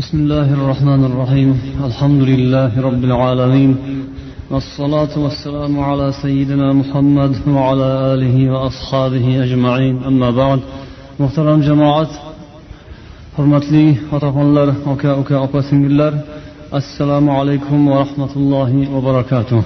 بسم 0.00 0.18
الله 0.18 0.48
الرحمن 0.58 1.04
الرحيم 1.04 1.50
الحمد 1.88 2.22
لله 2.22 2.70
رب 2.88 3.02
العالمين 3.04 3.76
والصلاة 4.50 5.14
والسلام 5.24 5.80
على 5.80 6.12
سيدنا 6.22 6.72
محمد 6.80 7.32
وعلى 7.56 7.88
آله 8.12 8.36
وأصحابه 8.52 9.26
أجمعين 9.44 9.96
أما 10.10 10.30
بعد 10.30 10.60
محترم 11.20 11.60
جماعة 11.60 12.08
hurmatli 13.36 13.98
otaxonlar 14.12 14.68
aka 14.92 15.10
uka 15.22 15.36
opa 15.46 15.60
singillar 15.70 16.12
assalomu 16.78 17.30
alaykum 17.40 17.80
va 17.90 17.96
rahmatullohi 18.04 18.88
va 18.94 19.00
barakatuh 19.08 19.62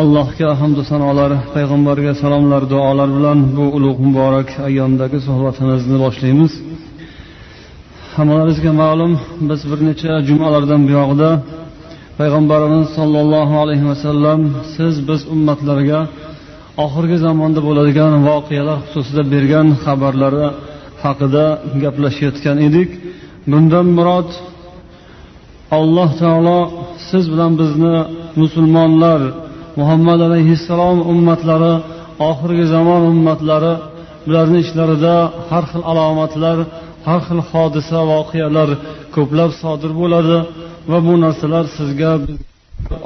allohga 0.00 0.48
hamdu 0.60 0.82
sanolar 0.90 1.30
payg'ambarga 1.54 2.12
salomlar 2.22 2.62
duolar 2.72 3.08
bilan 3.16 3.38
bu 3.56 3.64
ulug' 3.76 4.00
muborak 4.06 4.48
ayyomdagi 4.68 5.18
suhbatimizni 5.26 5.96
boshlaymiz 6.04 6.52
hammalarimizga 8.16 8.72
ma'lum 8.82 9.12
biz 9.48 9.60
bir 9.70 9.80
necha 9.88 10.12
jumalardan 10.28 10.80
buyog'ida 10.88 11.30
payg'ambarimiz 12.18 12.86
sollallohu 12.98 13.54
alayhi 13.62 13.86
vasallam 13.90 14.40
siz 14.74 14.94
biz 15.08 15.20
ummatlarga 15.34 16.00
oxirgi 16.84 17.16
zamonda 17.26 17.60
bo'ladigan 17.68 18.12
voqealar 18.28 18.78
xususida 18.86 19.22
bergan 19.32 19.66
xabarlari 19.84 20.46
haqida 21.04 21.44
gaplashayotgan 21.82 22.56
edik. 22.68 22.90
Bundan 23.50 23.86
murod 23.96 24.28
alloh 25.78 26.10
taolo 26.22 26.60
siz 27.08 27.24
bilan 27.32 27.52
bizni 27.60 27.96
musulmonlar 28.42 29.20
muhammad 29.78 30.20
alayhissalom 30.28 30.98
ummatlari 31.12 31.74
oxirgi 32.30 32.64
zamon 32.74 33.02
ummatlari 33.12 33.74
bularni 34.26 34.58
ichlarida 34.64 35.14
har 35.50 35.64
xil 35.70 35.82
alomatlar 35.90 36.58
har 37.06 37.20
xil 37.26 37.40
hodisa 37.50 37.98
voqealar 38.12 38.70
ko'plab 39.14 39.50
sodir 39.62 39.92
bo'ladi 40.00 40.38
va 40.90 40.98
bu 41.06 41.14
narsalar 41.24 41.64
sizga 41.76 42.12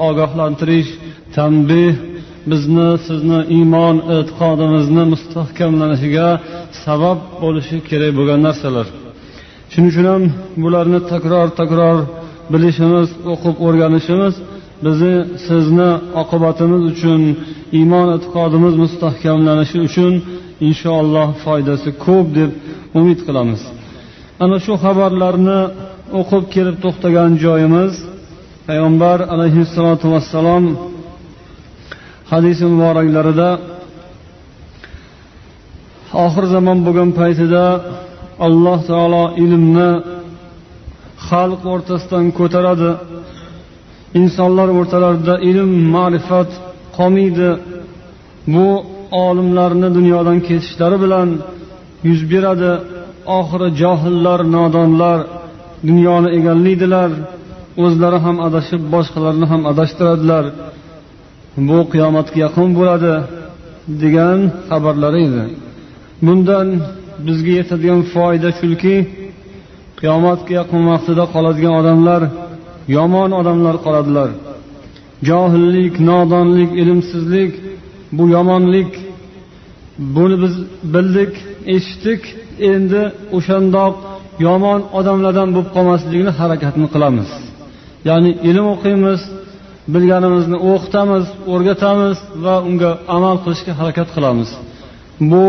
ogohlantirish 0.09 0.91
tanbeh 1.37 1.95
bizni 2.51 2.89
sizni 3.07 3.41
iymon 3.57 3.97
e'tiqodimizni 4.17 5.03
mustahkamlanishiga 5.13 6.29
sabab 6.85 7.19
bo'lishi 7.43 7.77
kerak 7.89 8.13
bo'lgan 8.19 8.41
narsalar. 8.49 8.87
Shuning 9.73 9.91
uchun 9.93 10.07
ham 10.13 10.23
bularni 10.63 11.01
takror 11.13 11.49
takror 11.61 11.99
bilishimiz 12.53 13.09
o'qib 13.33 13.57
o'rganishimiz 13.67 14.35
bizni 14.85 15.15
sizni 15.47 15.91
oqibatimiz 16.23 16.83
uchun 16.93 17.21
iymon 17.79 18.09
e'tiqodimiz 18.17 18.75
mustahkamlanishi 18.83 19.79
uchun 19.89 20.13
inshaalloh 20.69 21.29
foydasi 21.45 21.89
ko'p 22.07 22.27
deb 22.39 22.51
umid 22.99 23.21
qilamiz. 23.27 23.63
Ana 24.45 24.57
shu 24.65 24.75
xabarlarni 24.85 25.61
o'qib 26.21 26.45
kelib 26.55 26.77
to'xtagan 26.85 27.31
joyimiz. 27.45 27.93
Payg'ambar 28.67 29.19
alayhissalotu 29.35 30.07
vassalom 30.15 30.65
hadisi 32.33 32.65
muboraklarida 32.73 33.51
oxir 36.25 36.45
zamon 36.55 36.79
bo'lgan 36.87 37.11
paytida 37.21 37.65
alloh 38.47 38.79
taolo 38.91 39.25
ilmni 39.45 39.91
xalq 41.29 41.63
o'rtasidan 41.73 42.25
ko'taradi. 42.39 42.91
Insonlar 44.21 44.69
o'rtalarida 44.79 45.35
ilm 45.51 45.71
ma'rifat 45.97 46.51
qolmaydi. 46.97 47.51
Bu 48.55 48.69
olimlarni 49.25 49.89
dunyodan 49.99 50.39
ketishlari 50.49 50.97
bilan 51.05 51.29
yuz 52.09 52.21
beradi. 52.33 52.73
Oxiri 53.39 53.69
johillar 53.81 54.41
nodonlar 54.57 55.19
dunyoni 55.89 56.29
egallaydilar 56.39 57.11
o'zlari 57.85 58.19
ham 58.25 58.37
adashib 58.47 58.83
boshqalarni 58.95 59.47
ham 59.53 59.63
adashtiradilar. 59.71 60.45
Bu 61.69 61.79
qiyomatga 61.93 62.39
yaqin 62.45 62.69
bo'ladi 62.79 63.15
degan 64.03 64.39
xabarlari 64.69 65.21
edi. 65.29 65.45
Bundan 66.27 66.69
bizga 67.27 67.53
yetadigan 67.61 68.01
foyda 68.15 68.51
shuki 68.61 68.97
qiyomatga 70.01 70.53
yaqin 70.61 70.83
vaqtida 70.91 71.25
qoladigan 71.35 71.75
odamlar 71.81 72.23
yomon 72.97 73.31
odamlar 73.41 73.77
qoladilar. 73.87 74.31
Johillik 75.29 75.95
nodonlik 76.11 76.71
ilmsizlik 76.83 77.53
bu 78.17 78.25
yomonlik 78.37 78.91
buni 80.15 80.37
biz 80.43 80.55
bildik. 80.95 81.33
Eshitdik 81.75 82.23
endi 82.73 83.03
o'shandoq 83.37 83.95
yomon 84.47 84.81
odamlardan 84.99 85.49
bo'lib 85.55 85.71
qolmaslikni 85.77 86.33
harakatini 86.41 86.89
qilamiz. 86.95 87.31
Ya'ni 88.09 88.31
ilm 88.49 88.67
o'qiymiz 88.75 89.21
bilganimizni 89.95 90.59
o'qitamiz 90.71 91.25
o'rgatamiz 91.53 92.17
va 92.45 92.57
unga 92.69 92.91
amal 93.17 93.37
qilishga 93.45 93.73
harakat 93.81 94.09
qilamiz. 94.17 94.51
Bu 95.31 95.47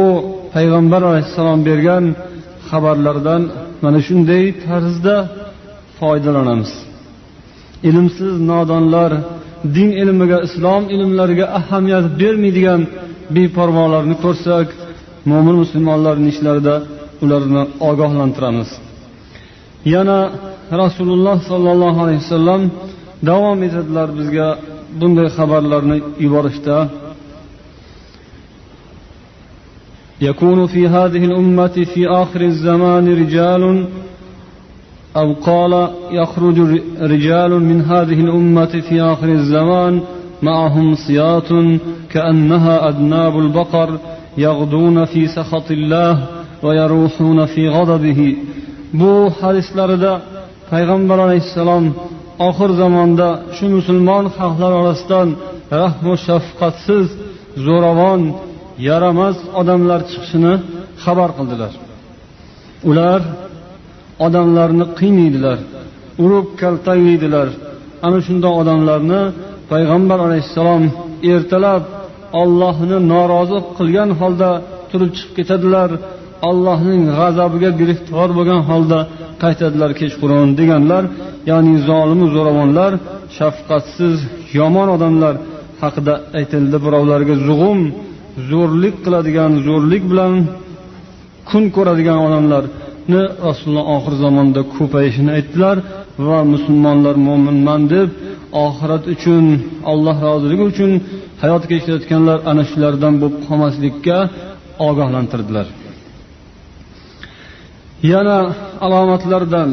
payg'ambar 0.54 1.02
alayhissalom 1.10 1.60
bergan 1.70 2.06
xabarlardan 2.70 3.42
mana 3.84 4.00
shunday 4.08 4.44
tarzda 4.66 5.16
foydalanamiz. 6.00 6.72
Ilmsiz 7.90 8.34
nodonlar 8.52 9.12
din 9.76 9.90
ilmiga 10.02 10.38
islom 10.48 10.84
ilmlariga 10.96 11.46
ahamiyat 11.60 12.06
bermaydigan 12.22 12.82
beparvolarni 13.36 14.16
ko'rsak 14.24 14.68
mo'min 15.32 15.56
musulmonlarni 15.64 16.28
ishlarida 16.34 16.76
ularni 17.24 17.62
ogohlantiramiz 17.90 18.70
yana 19.94 20.20
rasululloh 20.84 21.38
sollallohu 21.52 22.00
alayhi 22.04 22.22
vasallam 22.26 22.62
davom 23.30 23.60
etadilar 23.68 24.10
bizga 24.20 24.48
bunday 25.00 25.28
xabarlarni 25.38 25.98
yuborishda 26.24 26.78
يكون 30.22 30.68
في 30.68 30.88
هذه 30.88 31.26
الأمة 31.26 31.76
في 31.94 32.08
آخر 32.08 32.42
الزمان 32.42 33.06
رجال 33.24 33.64
أو 35.16 35.34
قال 35.34 35.74
يخرج 36.12 36.60
رجال 37.02 37.52
من 37.70 37.82
هذه 37.82 38.20
الأمة 38.28 38.74
في 38.88 39.02
آخر 39.02 39.30
الزمان 39.30 40.02
معهم 40.42 40.96
صياط 40.96 41.50
كأنها 42.10 42.90
أذناب 42.90 43.40
البقر 43.40 43.90
يغدون 44.39 45.05
في 45.05 45.29
سخط 45.37 45.71
الله 45.71 46.27
ويروحون 46.63 47.47
في 47.47 47.69
غضبه 47.69 48.37
bu 49.01 49.33
hadislarida 49.41 50.13
payg'ambar 50.71 51.19
alayhissalom 51.27 51.85
oxir 52.49 52.71
zamonda 52.81 53.29
shu 53.57 53.67
musulmon 53.77 54.25
xalqlar 54.39 54.73
orasidan 54.81 55.29
rahmu 55.81 56.13
shafqatsiz 56.27 57.07
zo'ravon 57.67 58.23
yaramas 58.89 59.37
odamlar 59.61 60.01
chiqishini 60.11 60.55
xabar 61.05 61.31
qildilar 61.39 61.73
ular 62.91 63.21
odamlarni 64.27 64.85
qiynaydilar 64.99 65.59
urib 66.25 66.47
kaltaklaydilar 66.61 67.49
ana 68.07 68.19
shundoq 68.27 68.55
odamlarni 68.63 69.23
payg'ambar 69.73 70.19
alayhissalom 70.27 70.83
ertalab 71.33 71.83
ollohni 72.42 72.98
norozi 73.12 73.58
qilgan 73.78 74.10
holda 74.20 74.50
turib 74.90 75.12
chiqib 75.18 75.34
ketadilar 75.38 75.90
allohning 76.50 77.04
g'azabiga 77.18 77.72
giriftor 77.80 78.30
bo'lgan 78.38 78.62
holda 78.70 79.00
qaytadilar 79.44 79.92
kechqurun 80.02 80.48
deganlar 80.60 81.04
ya'ni 81.50 81.76
zolimu 81.90 82.26
zo'ravonlar 82.36 82.92
shafqatsiz 83.38 84.18
yomon 84.60 84.88
odamlar 84.96 85.36
haqida 85.84 86.14
aytildi 86.40 86.78
birovlarga 86.86 87.36
zug'um 87.48 87.80
zo'rlik 88.52 88.96
qiladigan 89.06 89.52
zo'rlik 89.68 90.04
bilan 90.12 90.34
kun 91.50 91.64
ko'radigan 91.76 92.20
odamlarni 92.28 93.22
rasululloh 93.48 93.86
oxir 93.96 94.14
zamonda 94.24 94.62
ko'payishini 94.76 95.32
aytdilar 95.38 95.78
va 96.28 96.40
musulmonlar 96.54 97.16
mo'minman 97.28 97.82
deb 97.96 98.10
oxirat 98.66 99.04
uchun 99.14 99.46
alloh 99.92 100.18
roziligi 100.28 100.64
uchun 100.72 100.92
hayot 101.43 101.63
kechirayotganlar 101.71 102.39
ana 102.51 102.63
shulardan 102.71 103.15
bo'lib 103.21 103.37
qolmaslikka 103.47 104.17
ogohlantirdilar 104.89 105.67
yana 108.13 108.39
alomatlardan 108.85 109.71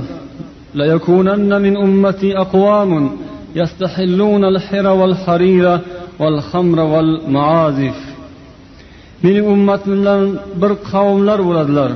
ليكونن 0.76 1.62
من 1.62 1.74
أمتي 1.78 2.38
أقوام 2.38 2.92
يستحلون 3.56 4.44
الحر 4.46 4.88
والحرير 4.88 5.80
والخمر 6.20 6.80
والمعازف 6.80 7.98
mening 9.24 9.46
ummatimdan 9.56 10.22
bir 10.62 10.72
qavmlar 10.92 11.40
bo'ladilar 11.48 11.92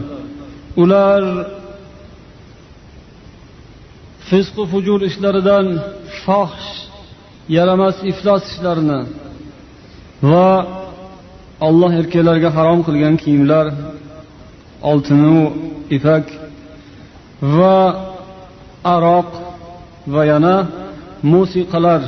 ular 0.84 1.22
fisqu 4.30 4.64
fujur 4.72 5.00
ishlaridan 5.10 5.66
fohsh 6.24 6.70
yaramas 7.58 7.98
iflos 8.12 8.44
ishlarini 8.52 9.00
va 10.23 10.49
olloh 11.67 11.93
erkaklarga 12.01 12.51
harom 12.57 12.81
qilgan 12.87 13.15
kiyimlar 13.23 13.67
oltinu 14.91 15.39
ipak 15.97 16.25
va 17.57 17.79
aroq 18.95 19.31
va 20.15 20.23
yana 20.33 20.57
musiqalar. 21.33 22.03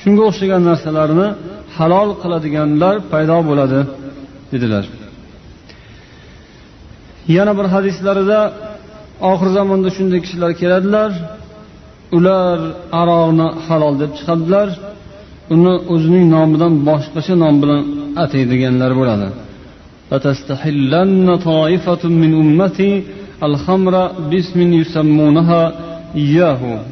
Shunga 0.00 0.22
o'xshagan 0.28 0.62
narsalarni 0.70 1.28
halol 1.76 2.10
qiladiganlar 2.22 2.94
paydo 3.12 3.38
bo'ladi 3.48 3.80
dedilar. 4.52 4.84
Yana 7.36 7.52
bir 7.58 7.66
hadislarida 7.74 8.40
oxir 9.30 9.48
zamonda 9.58 9.88
shunday 9.96 10.20
kishilar 10.24 10.52
keladilar. 10.60 11.10
Ular 12.16 12.58
aroqni 13.00 13.46
halol 13.66 13.94
deb 14.02 14.10
chiqadilar 14.18 14.68
uni 15.54 15.74
o'zining 15.94 16.24
nomidan 16.34 16.72
boshqacha 16.88 17.34
nom 17.42 17.54
bilan 17.62 17.80
ataydiganlar 18.24 18.92
bo'ladi. 19.00 19.26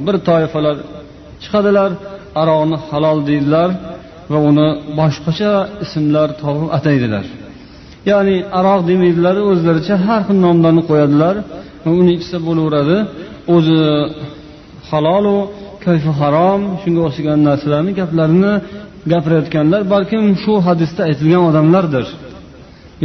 Bir 0.06 0.16
toifalar 0.28 0.76
chiqadilar 1.42 1.90
aroqni 2.40 2.76
halol 2.88 3.18
deydilar 3.28 3.70
va 4.32 4.38
uni 4.50 4.68
boshqacha 5.00 5.52
ismlar 5.84 6.28
topib 6.42 6.68
ataydilar. 6.76 7.24
Ya'ni 8.10 8.36
aroq 8.58 8.80
demaydilar 8.90 9.36
o'zlaricha 9.50 9.94
har 10.06 10.20
xil 10.26 10.38
nomlarni 10.46 10.82
qo'yadilar 10.90 11.34
va 11.84 11.90
uni 12.00 12.12
ichsa 12.18 12.36
bo'laveradi. 12.46 12.98
O'zi 13.54 13.80
halolu 14.90 15.36
kayfi 15.86 16.10
harom 16.20 16.60
shunga 16.82 17.00
o'xshagan 17.06 17.38
narsalarni 17.48 17.92
gaplarini 18.00 18.52
gapirayotganlar 19.12 19.82
balkim 19.94 20.24
shu 20.42 20.52
hadisda 20.66 21.00
aytilgan 21.08 21.42
odamlardir. 21.50 22.06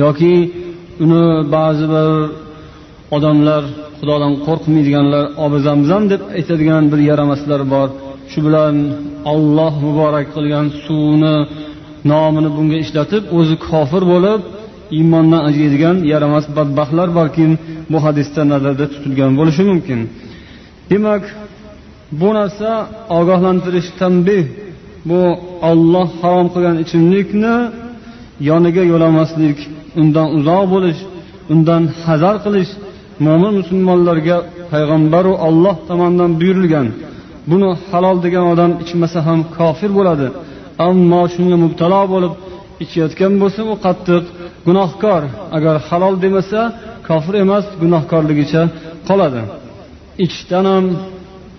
Yoki 0.03 0.33
uni 1.03 1.25
ba'zi 1.55 1.85
bir 1.93 2.09
odamlar 3.15 3.63
xudodan 3.99 4.33
qo'rqmaydiganlar 4.45 5.23
obi 5.45 5.57
zamzam 5.67 6.03
deb 6.11 6.21
aytadigan 6.37 6.83
bir 6.91 6.99
yaramaslar 7.09 7.61
bor. 7.73 7.87
Shu 8.31 8.39
bilan 8.47 8.75
olloh 9.33 9.73
muborak 9.85 10.27
qilgan 10.35 10.65
suvni 10.85 11.35
nomini 12.11 12.49
bunga 12.57 12.77
ishlatib 12.83 13.23
o'zi 13.37 13.55
kofir 13.69 14.03
bo'lib 14.13 14.41
iymondan 14.97 15.41
ajraydigan 15.49 15.95
yaramas 16.11 16.45
badbaxtlar 16.57 17.09
balkim 17.19 17.51
bu 17.91 17.97
hadisda 18.05 18.41
nazarda 18.53 18.85
tutilgan 18.93 19.31
bo'lishi 19.39 19.63
mumkin. 19.71 19.99
Demak 20.91 21.23
bu 22.19 22.29
narsa 22.37 22.71
ogohlantirish 23.19 23.89
tanbeh 23.99 24.45
bu 25.09 25.21
olloh 25.69 26.09
harom 26.21 26.47
qilgan 26.53 26.77
ichimlikni 26.83 27.55
yoniga 28.49 28.83
yo'lamaslik 28.91 29.57
undan 30.01 30.27
uzoq 30.37 30.63
bo'lish 30.73 30.99
undan 31.53 31.83
hazar 32.05 32.35
qilish 32.45 32.71
mo'min 33.25 33.53
musulmonlarga 33.59 34.37
payg'ambaru 34.71 35.33
olloh 35.47 35.75
tomonidan 35.89 36.31
buyurilgan. 36.39 36.87
Buni 37.49 37.69
halol 37.89 38.17
degan 38.25 38.45
odam 38.53 38.71
ichmasa 38.83 39.19
ham 39.27 39.39
kofir 39.57 39.91
bo'ladi. 39.97 40.27
Ammo 40.87 41.21
shunga 41.33 41.57
mubtalo 41.63 42.01
bo'lib 42.13 42.33
ichayotgan 42.83 43.33
bo'lsa 43.41 43.61
u 43.71 43.73
qattiq 43.85 44.23
gunohkor. 44.67 45.21
Agar 45.57 45.75
halol 45.87 46.15
demasa 46.25 46.61
kofir 47.07 47.33
emas 47.43 47.65
gunohkorligicha 47.81 48.61
qoladi. 49.09 49.41
Ichishdan 50.23 50.65
ham 50.71 50.85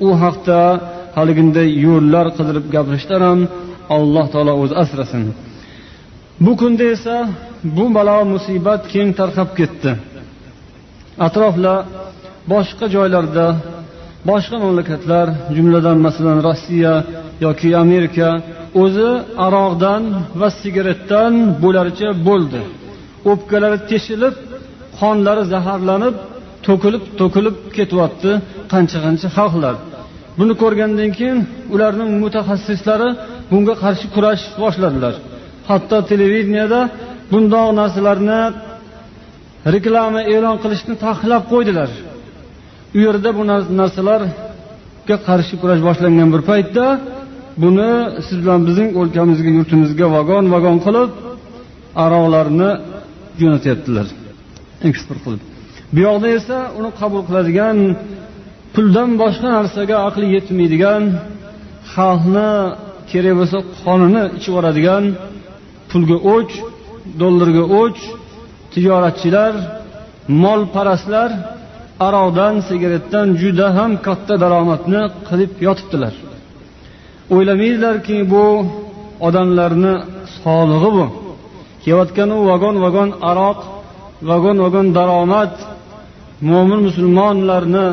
u 0.07 0.09
haqda 0.23 0.61
haliginday 1.17 1.69
yo'llar 1.87 2.27
qidirib 2.37 2.67
gapirishdan 2.75 3.23
ham 3.29 3.41
alloh 3.97 4.27
taolo 4.33 4.53
o'zi 4.63 4.75
asrasin. 4.83 5.23
Bu 6.45 6.53
kunda 6.61 6.85
esa 6.95 7.17
bu 7.77 7.85
balo 7.97 8.19
musibat 8.35 8.83
keng 8.93 9.11
tarqab 9.21 9.51
ketdi. 9.59 9.91
Atroflar 11.27 11.79
boshqa 12.53 12.87
joylarda 12.95 13.47
boshqa 14.31 14.57
mamlakatlar 14.65 15.27
jumladan 15.57 15.99
masalan 16.07 16.39
rossiya 16.49 16.95
yoki 17.45 17.69
amerika 17.85 18.29
o'zi 18.83 19.11
aroqdan 19.47 20.03
va 20.41 20.49
sigaretdan 20.61 21.33
bo'laricha 21.63 22.09
bo'ldi. 22.29 22.61
O'pkalari 23.31 23.79
teshilib 23.91 24.35
qonlari 24.99 25.45
zaharlanib 25.53 26.15
to'kilib 26.67 27.03
to'kilib 27.21 27.57
ketyapti 27.77 28.31
qancha 28.73 28.99
qancha 29.07 29.29
xalqlar. 29.37 29.75
Buni 30.39 30.55
ko'rgandan 30.63 31.11
keyin 31.19 31.39
ularning 31.75 32.11
mutaxassislari 32.23 33.09
bunga 33.51 33.75
qarshi 33.83 34.07
kurash 34.15 34.45
boshladilar. 34.63 35.15
Hatto 35.69 35.97
televideniyada 36.11 36.81
bundoq 37.33 37.69
narsalarni 37.81 38.41
reklama 39.75 40.21
e'lon 40.35 40.57
qilishni 40.63 40.95
taqiqlab 41.05 41.43
qo'ydilar. 41.53 41.91
U 42.97 42.99
yerda 43.07 43.31
bu 43.39 43.43
narsalarga 43.81 45.17
qarshi 45.29 45.55
kurash 45.63 45.83
boshlangan 45.89 46.29
bir 46.35 46.43
paytda 46.51 46.87
buni 47.63 47.91
siz 48.27 48.37
bilan 48.43 48.61
bizning 48.69 48.91
o'lkamizga 49.01 49.51
yurtimizga 49.59 50.07
vagon 50.17 50.45
vagon 50.55 50.79
qilib 50.87 51.11
aroqlarni 52.05 52.71
jo'natyaptilar. 53.41 54.07
Eksport 54.89 55.21
qilib. 55.27 55.50
Bu 55.95 55.99
yoqda 56.07 56.29
esa 56.39 56.59
uni 56.79 56.91
qabul 57.01 57.23
qiladigan 57.29 57.79
puldan 58.75 59.11
boshqa 59.23 59.49
narsaga 59.57 59.97
aqli 60.09 60.27
yetmaydigan 60.37 61.03
xalqni 61.95 62.51
kerak 63.11 63.35
bo'lsa 63.41 63.59
qonini 63.83 64.23
ichib 64.37 64.51
yuboradigan 64.53 65.05
pulga 65.91 66.17
o'ch 66.35 66.55
dollarga 67.21 67.65
o'ch 67.83 68.01
tijoratchilar 68.73 69.55
molparastlar 70.43 71.31
aroqdan 72.07 72.55
sigaretdan 72.69 73.29
juda 73.41 73.67
ham 73.79 73.93
katta 74.07 74.35
daromadni 74.43 75.03
qilib 75.29 75.53
yotibdilar. 75.67 76.15
O'ylamaydilarki 77.35 78.17
bu 78.33 78.45
odamlarni 79.27 79.95
solig'i 80.43 80.91
bu. 80.97 81.07
Kelayotgan 81.83 82.31
u 82.37 82.39
vagon 82.51 82.77
vagon 82.85 83.11
aroq 83.31 83.59
vagon 84.31 84.57
vagon 84.65 84.87
daromad 84.97 85.53
mo'min 86.49 86.81
musulmonlarni 86.89 87.87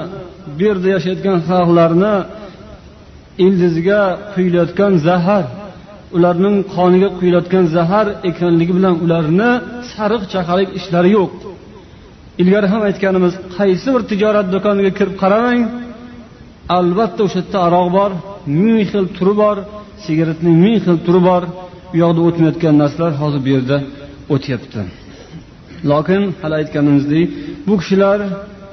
bu 0.57 0.61
yerda 0.67 0.88
yashayotgan 0.95 1.38
xalqlarni 1.49 2.13
ildiziga 3.45 4.01
quyilayotgan 4.33 4.94
zahar 5.07 5.45
ularning 6.15 6.57
qoniga 6.75 7.09
quyilayotgan 7.19 7.65
zahar 7.77 8.07
ekanligi 8.29 8.73
bilan 8.77 8.95
ularni 9.05 9.51
sariq 9.94 10.23
chaqalik 10.33 10.69
ishlari 10.79 11.09
yo'q. 11.17 11.31
Ilgari 12.41 12.67
ham 12.73 12.81
aytganimiz 12.89 13.33
qaysi 13.57 13.88
bir 13.95 14.01
tijorat 14.11 14.47
do'koniga 14.53 14.91
kirib 14.99 15.15
qaramang 15.23 15.61
albatta 16.77 17.21
o'sha 17.27 17.39
yerda 17.42 17.57
aroq 17.68 17.87
bor 17.97 18.11
ming 18.63 18.81
xil 18.92 19.06
turi 19.18 19.33
bor 19.42 19.57
sigaretning 20.06 20.56
ming 20.63 20.77
xil 20.85 20.97
turi 21.06 21.21
bor. 21.30 21.44
U 21.94 21.95
yoqda 22.04 22.21
o'tmayotgan 22.27 22.75
narsalar 22.81 23.13
hozir 23.21 23.39
bu 23.45 23.49
yerda 23.56 23.77
o'tyapti. 24.33 24.81
Lokin 25.91 26.23
hali 26.41 26.55
aytganimizdek 26.61 27.27
bu 27.67 27.73
kishilar 27.81 28.19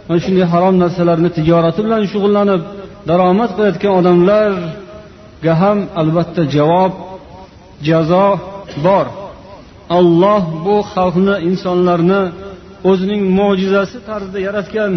mana 0.07 0.19
shunday 0.25 0.47
harom 0.55 0.75
narsalarni 0.83 1.31
tijorati 1.37 1.81
bilan 1.87 2.03
shug'ullanib 2.13 2.63
daromad 3.09 3.51
qilayotgan 3.57 3.93
odamlarga 4.01 5.53
ham 5.63 5.79
albatta 6.01 6.43
javob 6.57 6.93
jazo 7.89 8.29
bor. 8.87 9.07
Alloh 9.99 10.43
bu 10.65 10.77
xalqni 10.93 11.35
insonlarni 11.49 12.23
o'zining 12.91 13.23
mo'jizasi 13.39 13.99
tarzida 14.09 14.39
yaratgan 14.47 14.93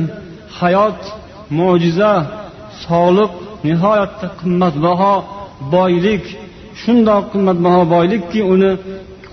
hayot 0.59 0.99
mo'jiza 1.59 2.13
sog'liq 2.85 3.31
nihoyatda 3.67 4.27
qimmatbaho 4.39 5.13
boylik. 5.75 6.23
Shundoq 6.81 7.23
qimmatbaho 7.33 7.81
boylikki 7.95 8.41
uni 8.53 8.71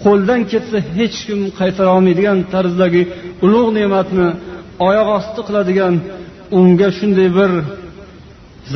qo'ldan 0.04 0.40
ketsa 0.52 0.78
hech 0.96 1.16
kim 1.26 1.40
qaytara 1.60 1.90
olmaydigan 1.96 2.38
tarzdagi 2.52 3.02
ulug' 3.44 3.70
ne'matni 3.78 4.28
oyoq 4.88 5.08
osti 5.18 5.40
qiladigan 5.46 5.94
unga 6.58 6.88
shunday 6.98 7.28
bir 7.38 7.50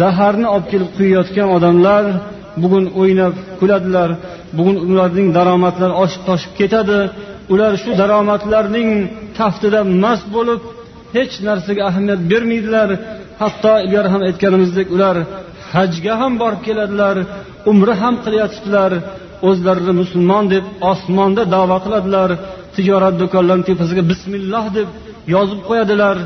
zaharni 0.00 0.46
olib 0.54 0.66
kelib 0.72 0.90
quyayotgan 0.96 1.48
odamlar 1.56 2.04
bugun 2.62 2.84
o'ynab 3.00 3.34
kuladilar 3.60 4.10
bugun 4.56 4.76
ularning 4.90 5.28
daromadlari 5.38 5.94
oshib 6.02 6.22
toshib 6.28 6.52
ketadi. 6.60 6.98
Ular 7.52 7.72
shu 7.82 7.90
daromadlarning 8.00 8.90
taftida 9.38 9.80
mast 10.04 10.26
bo'lib 10.36 10.60
hech 11.16 11.34
narsaga 11.48 11.82
ahamiyat 11.90 12.20
bermaydilar. 12.30 12.88
Hatto 13.42 13.72
ilgari 13.84 14.08
ham 14.14 14.22
aytganimizdek 14.28 14.86
ular 14.96 15.16
hajga 15.74 16.14
ham 16.20 16.32
borib 16.42 16.60
keladilar 16.68 17.16
umra 17.70 17.94
ham 18.02 18.14
qilyotibdilar 18.24 18.92
o'zlarini 19.48 19.94
musulmon 20.00 20.44
deb 20.54 20.64
osmonda 20.92 21.42
davo 21.54 21.76
qiladilar 21.84 22.30
tijorat 22.74 23.14
do'konlarini 23.22 23.66
tepasiga 23.70 24.02
bismilloh 24.10 24.66
deb 24.78 24.88
yozib 25.34 25.60
qo'yadilar. 25.68 26.16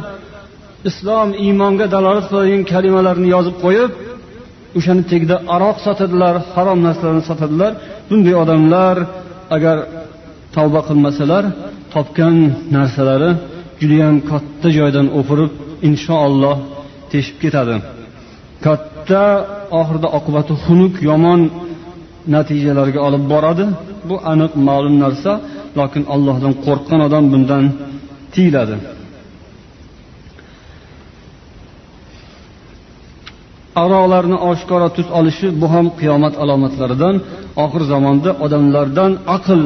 Islom 0.90 1.28
iymonga 1.45 1.87
dalolat 1.95 2.26
qiladigan 2.31 2.64
kalimalarni 2.73 3.28
yozib 3.35 3.57
qo'yib 3.64 3.90
o'shani 4.78 5.02
tagida 5.11 5.37
aroq 5.54 5.76
sotadilar 5.87 6.35
harom 6.54 6.78
narsalarni 6.87 7.25
sotadilar. 7.31 7.73
Bunday 8.09 8.35
odamlar 8.42 8.97
agar 9.57 9.76
tavba 10.57 10.81
qilmasalar 10.88 11.45
topgan 11.95 12.37
narsalari 12.76 13.31
judayam 13.81 14.16
katta 14.31 14.69
joydan 14.78 15.07
o'pirib 15.19 15.52
inshaalloh 15.88 16.57
teshib 17.12 17.37
ketadi. 17.42 17.76
Katta 18.66 19.25
oxirida 19.81 20.09
oqibati 20.19 20.52
xunuk 20.64 20.95
yomon 21.09 21.40
natijalarga 22.34 23.00
olib 23.08 23.24
boradi. 23.32 23.64
Bu 24.08 24.16
aniq 24.32 24.52
ma'lum 24.68 24.94
narsa 25.04 25.32
lokin 25.78 26.02
allohdan 26.14 26.54
qo'rqqan 26.66 27.00
odam 27.06 27.24
bundan 27.32 27.64
tiyiladi. 28.34 28.76
Aroqlarni 33.82 34.36
oshkora 34.50 34.88
tus 34.96 35.08
olishi 35.18 35.46
bu 35.60 35.66
ham 35.74 35.86
qiyomat 36.00 36.34
alomatlaridan 36.42 37.14
oxir 37.64 37.82
zamonda 37.92 38.30
odamlardan 38.44 39.12
aql 39.36 39.60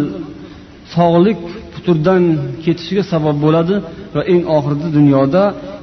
sog'lik 0.95 1.41
puturdan 1.73 2.23
ketishiga 2.65 3.05
sabab 3.13 3.37
bo'ladi 3.45 3.75
va 4.15 4.23
eng 4.33 4.43
oxirida 4.57 4.89
dunyoda 4.99 5.43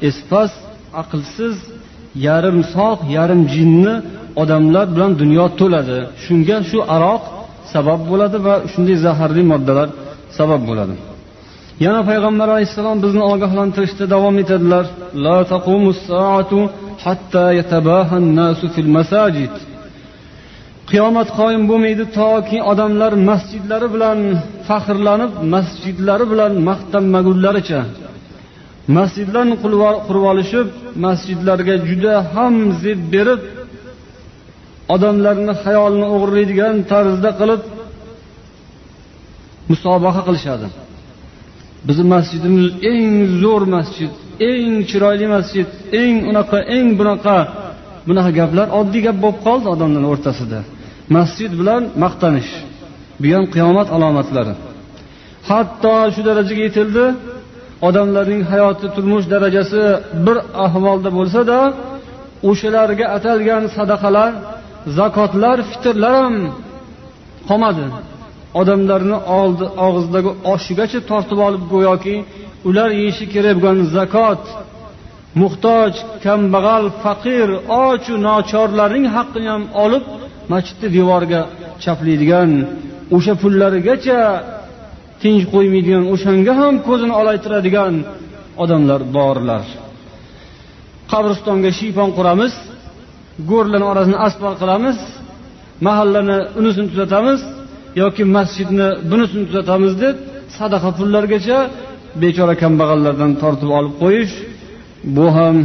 espas 0.10 0.52
aqlsiz 1.02 1.56
yarim 2.28 2.60
sog' 2.76 3.02
yarim 3.18 3.42
jinni 3.56 3.96
odamlar 4.42 4.86
bilan 4.96 5.12
dunyo 5.22 5.46
to'ladi. 5.60 5.98
Shunga 6.24 6.58
shu 6.70 6.80
aroq 6.96 7.24
sabab 7.74 8.02
bo'ladi 8.12 8.38
va 8.48 8.56
shunday 8.72 8.98
zaharli 9.06 9.44
moddalar 9.52 9.88
sabab 10.38 10.62
bo'ladi. 10.70 10.96
Yana 11.86 12.02
payg'ambar 12.10 12.48
alayhissalom 12.54 12.98
bizni 13.06 13.24
ogohlantirishda 13.34 14.06
davom 14.14 14.36
etadilar. 14.44 14.86
La 15.26 15.38
saatu 16.08 16.60
hatta 17.06 17.46
nasu 18.40 18.66
fil 18.74 18.90
masajid. 18.98 19.54
Qiyomat 20.90 21.30
qoyim 21.40 21.64
bo'lmaydi 21.70 22.06
toki 22.20 22.58
odamlar 22.72 23.14
masjidlari 23.30 23.88
bilan 23.96 24.20
faxrlanib 24.68 25.32
masjidlari 25.54 26.26
bilan 26.32 26.54
maqtanmagunlaricha 26.70 27.82
masjidlarni 28.98 29.56
qurib 29.64 30.26
olishib 30.32 30.68
masjidlarga 31.06 31.76
juda 31.90 32.16
ham 32.34 32.56
zeb 32.84 33.00
berib 33.14 33.42
odamlarni 34.94 35.54
xayolini 35.64 36.08
o'g'irlaydigan 36.16 36.76
tarzda 36.92 37.30
qilib 37.40 37.62
musobaqa 39.72 40.22
qilishadi. 40.28 40.68
Bizni 41.88 42.06
masjidimiz 42.16 42.68
eng 42.92 43.14
zo'r 43.42 43.64
masjid 43.76 44.12
eng 44.50 44.72
chiroyli 44.90 45.28
masjid 45.36 45.68
eng 46.02 46.16
unaqa 46.30 46.60
eng 46.76 46.88
bunaqa. 47.00 47.38
Bunaqa 48.08 48.32
gaplar 48.40 48.68
oddiy 48.80 49.02
gap 49.08 49.18
bo'lib 49.24 49.40
qoldi 49.48 49.68
odamlarni 49.76 50.08
o'rtasida. 50.14 50.60
Masjid 51.16 51.52
bilan 51.60 51.84
maqtanish 52.04 52.52
bu 53.22 53.28
ham 53.36 53.46
qiyomat 53.54 53.88
alomatlari. 53.96 54.54
Hatto 55.50 55.96
shu 56.14 56.22
darajaga 56.30 56.64
yetildi 56.68 57.06
odamlarning 57.88 58.42
hayoti 58.52 58.88
turmush 58.96 59.26
darajasi 59.34 59.82
bir 60.26 60.38
ahvolda 60.66 61.10
bo'lsada 61.18 61.58
o'shalarga 62.50 63.06
atalgan 63.18 63.64
sadaqalar 63.78 64.32
zakotlar 65.00 65.58
fitrlar 65.70 66.14
ham 66.24 66.36
qolmadi. 67.50 67.86
Odamlarni 68.62 69.18
og'zidagi 69.88 70.32
oshigacha 70.54 71.00
tortib 71.10 71.40
olib 71.48 71.64
go'yoki 71.74 72.16
ular 72.70 72.90
yeyishi 73.00 73.26
kerak 73.34 73.58
bo'lgan 73.64 73.80
zakot 73.98 74.44
muhtoj 75.42 75.94
kambag'al 76.26 76.86
faqir 77.04 77.48
ochu 77.86 78.14
nochorlarning 78.28 79.06
haqqini 79.16 79.50
ham 79.54 79.64
olib 79.84 80.04
masjidni 80.52 80.88
devoriga 80.98 81.42
chaplaydigan 81.84 82.50
o'sha 83.16 83.34
pullarigacha 83.42 84.20
tinch 85.22 85.44
qo'ymaydigan 85.54 86.04
o'shanga 86.14 86.54
ham 86.62 86.76
ko'zini 86.88 87.14
olaytiradigan 87.22 87.94
odamlar 88.64 89.02
borlar. 89.18 89.64
Qabristonga 91.12 91.72
shiypon 91.80 92.10
quramiz. 92.18 92.54
Go'rlarni 93.50 93.86
orasini 93.92 94.18
asfalt 94.28 94.58
qilamiz 94.62 94.98
mahallani 95.88 96.38
unisini 96.60 96.88
tuzatamiz 96.92 97.40
yoki 98.02 98.24
masjidni 98.36 98.88
bunisini 99.12 99.44
tuzatamiz 99.50 99.94
deb 100.04 100.16
sadaqa 100.58 100.90
pullargacha 100.98 101.60
bechora 102.22 102.56
kambag'allardan 102.64 103.32
tortib 103.42 103.70
olib 103.80 103.94
qo'yish 104.04 104.34
bu 105.16 105.26
ham 105.38 105.58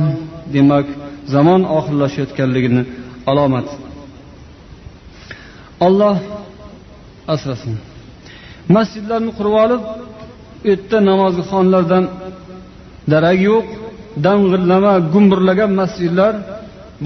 demak 0.54 0.87
zamon 1.34 1.62
oxirlashayotganligini 1.78 2.82
alomati 3.30 3.75
olloh 5.87 6.16
asrasin. 7.34 7.75
Masjidlarni 8.76 9.30
qurib 9.38 9.54
olib 9.64 9.82
u 10.64 10.66
yerda 10.70 10.98
namozxonlardan 11.10 12.04
darak 13.12 13.38
yo'q 13.48 13.66
dang'illama 14.26 14.94
gumburlagan 15.12 15.70
masjidlar 15.80 16.34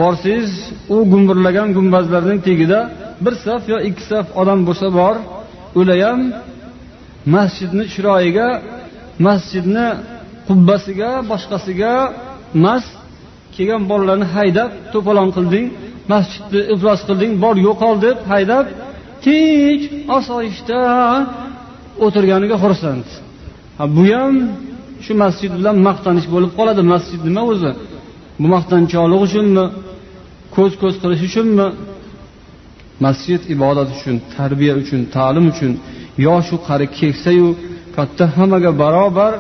borsangiz 0.01 0.53
u 0.95 0.97
gumburlagan 1.13 1.69
gumbazlarning 1.77 2.41
tagida 2.47 2.81
bir 3.25 3.35
saf 3.45 3.63
yo 3.73 3.79
ikki 3.89 4.05
saf 4.11 4.27
odam 4.41 4.61
bo'lsa 4.69 4.87
bor. 4.99 5.17
Ular 5.81 5.99
ham 6.07 6.21
masjidni 7.37 7.85
chiroyiga 7.93 8.49
masjidni 9.27 9.87
qubbasiga 10.49 11.11
boshqasiga 11.31 11.93
emas 12.59 12.85
kelgan 13.55 13.83
bolalarni 13.91 14.27
haydab 14.37 14.71
to'polon 14.93 15.29
qilding 15.37 15.67
masjidni 16.13 16.61
iflos 16.75 17.01
qilding 17.09 17.33
bor 17.45 17.57
yo'qol 17.69 17.95
deb 18.07 18.17
haydab 18.33 18.67
tinch 19.25 19.85
osoyishta 20.19 20.81
o'tirganiga 22.05 22.57
xursand. 22.65 23.07
Bu 23.97 24.05
ham 24.15 24.35
shu 25.05 25.13
masjid 25.25 25.53
bilan 25.59 25.77
maqtanish 25.89 26.27
bo'lib 26.35 26.53
qoladi. 26.59 26.83
Masjid 26.95 27.21
nima 27.29 27.43
o'zi? 27.53 27.73
Bu 28.41 28.47
maqtanchoqlik 28.55 29.21
uchunmi? 29.27 29.65
Ko'z 30.55 30.73
ko'z 30.83 30.95
qilish 31.03 31.23
uchunmi? 31.29 31.67
Masjid 33.05 33.43
ibodat 33.55 33.89
uchun 33.97 34.17
tarbiya 34.37 34.75
uchun 34.83 35.01
ta'lim 35.17 35.45
uchun 35.53 35.73
yoshu 36.27 36.57
qari 36.67 36.87
keksayu 36.99 37.49
katta 37.97 38.25
hammaga 38.37 38.71
barobar 38.83 39.33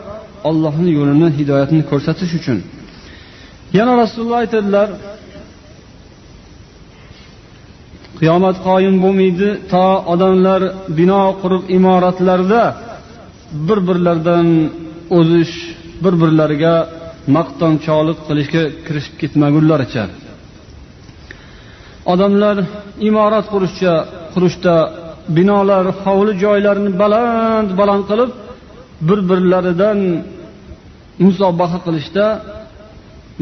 ollohni 0.49 0.91
yo'lini 0.99 1.29
hidoyatini 1.39 1.83
ko'rsatish 1.91 2.33
uchun. 2.41 2.59
Yana 3.79 3.93
rasululloh 4.03 4.39
aytadilar 4.45 4.89
qiyomat 8.19 8.57
qoyim 8.69 8.95
bo'lmaydi 9.05 9.49
to 9.73 9.87
odamlar 10.13 10.61
bino 10.99 11.23
qurib 11.43 11.63
imoratlarda 11.77 12.63
bir 13.67 13.79
birlaridan 13.89 14.47
o'zish 15.19 15.53
bir 16.05 16.15
birlariga 16.23 16.75
maqtanchoqlik 17.37 18.19
qilishga 18.29 18.63
kirishib 18.87 19.15
ketmagunlaricha 19.21 20.05
odamlar 22.13 22.57
imorat 23.09 23.47
qurishcha 23.55 23.93
qurishda 24.35 24.75
binolar 25.37 25.85
hovli 26.05 26.33
joylarini 26.45 26.93
baland 27.03 27.69
baland 27.81 28.05
qilib 28.11 28.31
bir 29.09 29.19
birlaridan 29.31 29.99
musobaqa 31.25 31.79
qilishda 31.87 32.27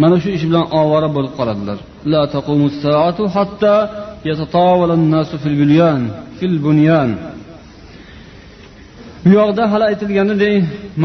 mana 0.02 0.16
shu 0.22 0.28
ish 0.36 0.44
bilan 0.48 0.64
ovora 0.80 1.08
bo'lib 1.16 1.32
qoladilar. 1.38 1.78
Bu 9.24 9.28
yoqda 9.38 9.64
hali 9.72 9.84
aytilganidek 9.90 10.54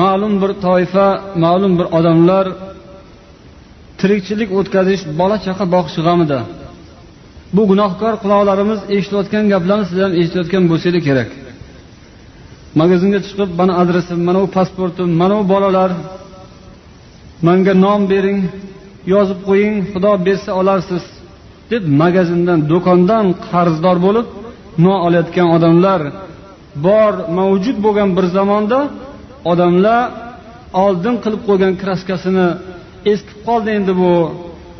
ma'lum 0.01 0.33
bir 0.41 0.51
toifa 0.65 1.07
ma'lum 1.43 1.73
bir 1.79 1.87
odamlar 1.97 2.45
tirikchilik 3.99 4.49
o'tkazish 4.57 5.01
bola 5.19 5.37
chaqa 5.45 5.65
boqish 5.75 5.97
g'amida 6.05 6.39
bu 7.55 7.61
gunohkor 7.71 8.13
quloqlarimiz 8.23 8.79
eshitayotgan 8.95 9.45
gaplarni 9.53 9.85
sizlar 9.89 10.05
ham 10.07 10.15
eshitayotgan 10.21 10.63
bo'lsanglar 10.71 11.01
kerak. 11.07 11.29
Magazinga 12.79 13.19
chiqib 13.27 13.49
mana 13.59 13.73
adresim 13.81 14.19
mana 14.27 14.39
bu 14.43 14.47
pasportim 14.57 15.09
mana 15.21 15.35
bu 15.39 15.43
bolalar 15.53 15.91
manga 17.47 17.73
nom 17.85 18.01
bering 18.11 18.39
yozib 19.13 19.39
qo'ying 19.47 19.75
xudo 19.91 20.11
bersa 20.27 20.51
olarsiz 20.61 21.03
deb 21.71 21.83
magazindan 22.01 22.59
do'kondan 22.71 23.25
qarzdor 23.49 23.97
bo'lib 24.05 24.27
non 24.83 24.97
olayotgan 25.07 25.47
odamlar 25.55 26.01
bor 26.85 27.13
mavjud 27.37 27.77
bo'lgan 27.85 28.09
bir 28.17 28.25
zamonda 28.37 28.79
odamlar 29.51 30.01
oldin 30.83 31.15
qilib 31.23 31.41
qo'ygan 31.49 31.73
kraskasini 31.81 32.47
eskib 33.11 33.39
qoldi 33.47 33.69
endi 33.77 33.93
bu 34.01 34.13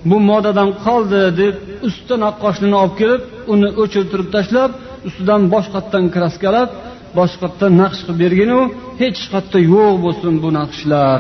bu 0.10 0.18
modadan 0.30 0.70
qoldi 0.86 1.22
deb 1.42 1.56
usta 1.88 2.16
naqqoshlini 2.26 2.78
olib 2.84 2.96
kelib 3.02 3.22
uni 3.54 3.70
o'chirtirib 3.84 4.30
tashlab 4.36 4.72
ustidan 5.08 5.42
boshqatdan 5.54 6.06
kraskalab 6.16 6.70
boshqatdan 7.18 7.72
naqsh 7.82 8.02
qilib 8.06 8.20
berginu 8.24 8.60
hech 9.02 9.20
qayerda 9.32 9.60
yo'q 9.74 9.94
bo'lsin 10.06 10.34
bu 10.44 10.50
naqshlar 10.60 11.20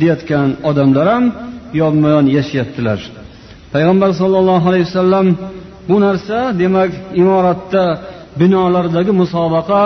deyotgan 0.00 0.48
odamlar 0.70 1.06
ham 1.14 1.24
yonma 1.80 2.08
yon 2.16 2.26
yashayaptilar. 2.36 3.00
Payg'ambar 3.74 4.10
sollallohu 4.20 4.66
alayhi 4.70 4.86
vasallam 4.90 5.26
bu 5.88 5.96
narsa 6.06 6.38
demak 6.62 6.92
imoratda 7.22 7.84
binolardagi 8.40 9.12
musobaqa 9.22 9.82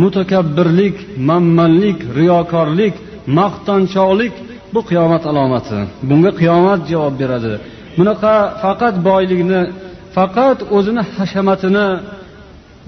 mutakabbirlik 0.00 0.96
manmanlik 1.28 1.98
riyokorlik 2.18 2.94
maqtanchoqlik 3.38 4.34
bu 4.74 4.80
qiyomat 4.90 5.24
alomati. 5.30 5.78
Bunga 6.08 6.30
qiyomat 6.40 6.80
javob 6.92 7.14
beradi. 7.22 7.52
Bunaqa 7.98 8.34
faqat 8.62 8.94
boylikni 9.08 9.60
faqat 10.16 10.58
o'zini 10.76 11.02
hashamatini 11.16 11.88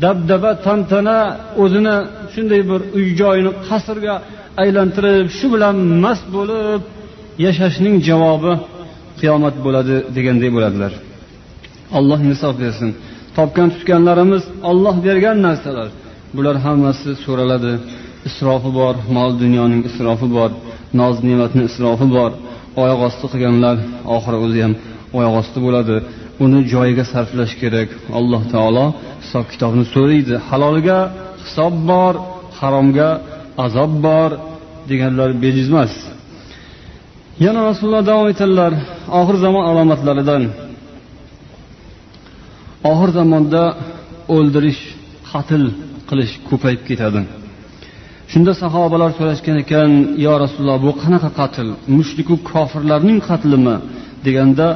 dabdaba 0.04 0.50
tantana 0.66 1.18
o'zini 1.62 1.96
shunday 2.32 2.62
bir 2.70 2.80
uy 2.96 3.06
joyini 3.20 3.52
qasrga 3.68 4.14
aylantirib 4.62 5.26
shu 5.38 5.46
bilan 5.54 5.76
mast 6.04 6.26
bo'lib 6.36 6.80
yashashning 7.44 7.96
javobi 8.08 8.52
qiyomat 9.20 9.56
bo'ladi 9.64 9.96
deganday 10.16 10.50
bo'ladilar. 10.56 10.92
Alloh 11.98 12.20
insof 12.30 12.54
bersin. 12.62 12.90
Topgan 13.36 13.68
tutganlarimiz 13.74 14.44
olloh 14.70 14.96
bergan 15.06 15.36
narsalar. 15.46 15.88
Bular 16.34 16.56
hammasi 16.66 17.10
so'raladi. 17.24 17.72
Isrofi 18.28 18.70
bor 18.78 18.94
mol 19.16 19.30
dunyoning 19.42 19.82
isrofi 19.90 20.28
bor 20.36 20.50
noz 21.00 21.16
ne'matni 21.26 21.62
isrofi 21.70 22.06
bor. 22.16 22.30
Oyoq 22.82 23.00
osti 23.08 23.26
qilganlar 23.32 23.76
oxiri 24.16 24.38
o'zi 24.44 24.60
ham 24.64 24.72
oyoq 25.18 25.34
osti 25.40 25.58
bo'ladi. 25.66 25.96
Uni 26.44 26.60
joyiga 26.72 27.04
sarflash 27.12 27.54
kerak. 27.62 27.88
Alloh 28.18 28.42
taolo 28.54 28.86
hisob 29.22 29.46
kitobni 29.52 29.84
so'raydi. 29.94 30.34
Halolga 30.48 30.98
hisob 31.44 31.74
bor 31.90 32.14
haromga 32.60 33.10
azob 33.64 33.92
bor 34.06 34.30
deganlar 34.90 35.30
bejiz 35.44 35.68
emas. 35.72 35.92
Yana 37.44 37.60
rasululloh 37.68 38.04
davom 38.10 38.26
etadilar 38.32 38.72
oxir 39.20 39.36
zamon 39.44 39.64
alomatlaridan. 39.70 40.42
Oxir 42.90 43.10
zamonda 43.18 43.62
o'ldirish 44.36 44.82
qatl 45.30 45.62
qilish 46.08 46.32
ko'payib 46.48 46.82
ketadi. 46.88 47.20
Shunda 48.32 48.52
sahobalar 48.62 49.10
so'rashgan 49.18 49.56
ekan 49.64 49.90
yo 50.26 50.32
rasululloh 50.42 50.78
bu 50.86 50.90
qanaqa 51.02 51.30
qatl? 51.40 51.68
Mushriku 51.98 52.34
kofirlarning 52.50 53.18
qatlimi? 53.28 53.76
deganda 54.26 54.66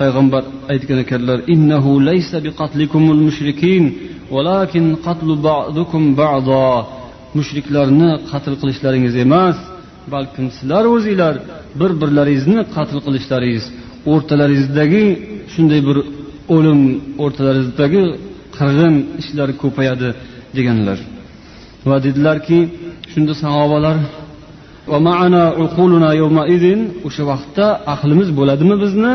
payg'ambar 0.00 0.42
aytgan 0.72 0.98
ekanlar 1.04 1.38
innahu 1.54 1.90
laysa 2.08 2.36
biqatlikumul 2.46 3.20
mushrikin 3.28 3.84
valakin 4.34 4.86
qatlu 5.06 5.34
ba'dukum 5.48 6.04
ba'da 6.22 6.64
mushriklarni 7.38 8.10
qatl 8.30 8.52
qilishlaringiz 8.60 9.14
emas 9.24 9.56
balkim 10.14 10.46
sizlar 10.56 10.84
o'zinglar 10.94 11.34
bir 11.80 11.90
birlaringizni 12.00 12.60
qatl 12.76 12.96
qilishlaringiz 13.06 13.64
o'rtalaringizdagi 14.12 15.04
shunday 15.52 15.80
bir 15.88 15.98
o'lim 16.54 16.80
o'rtalaringizdagi 17.24 18.02
qirg'in 18.56 18.94
ishlar 19.22 19.48
ko'payadi. 19.62 20.08
deganlar 20.57 20.99
va 21.89 21.97
dedilarki 22.05 22.59
shunda 23.11 23.33
sahobalar 23.43 23.97
o'sha 27.07 27.23
vaqtda 27.31 27.65
aqlimiz 27.93 28.29
bo'ladimi 28.39 28.75
bizni 28.83 29.13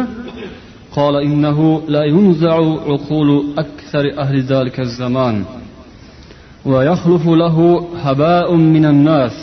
قال 0.99 1.15
إنه 1.29 1.59
لا 1.95 2.05
ينزع 2.15 2.55
عقول 2.91 3.31
أكثر 3.65 4.05
أهل 4.19 4.37
ذلك 4.53 4.77
الزمان 4.81 5.37
ويخلف 6.71 7.25
له 7.43 7.57
هباء 8.05 8.49
من 8.55 8.85
الناس 8.85 9.37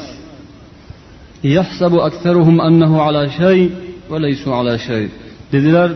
يحسب 1.43 1.93
أكثرهم 1.95 2.61
أنه 2.61 3.01
على 3.01 3.29
شيء 3.29 3.71
وليسوا 4.09 4.55
على 4.59 4.73
شيء 4.77 5.09
dedilar 5.53 5.89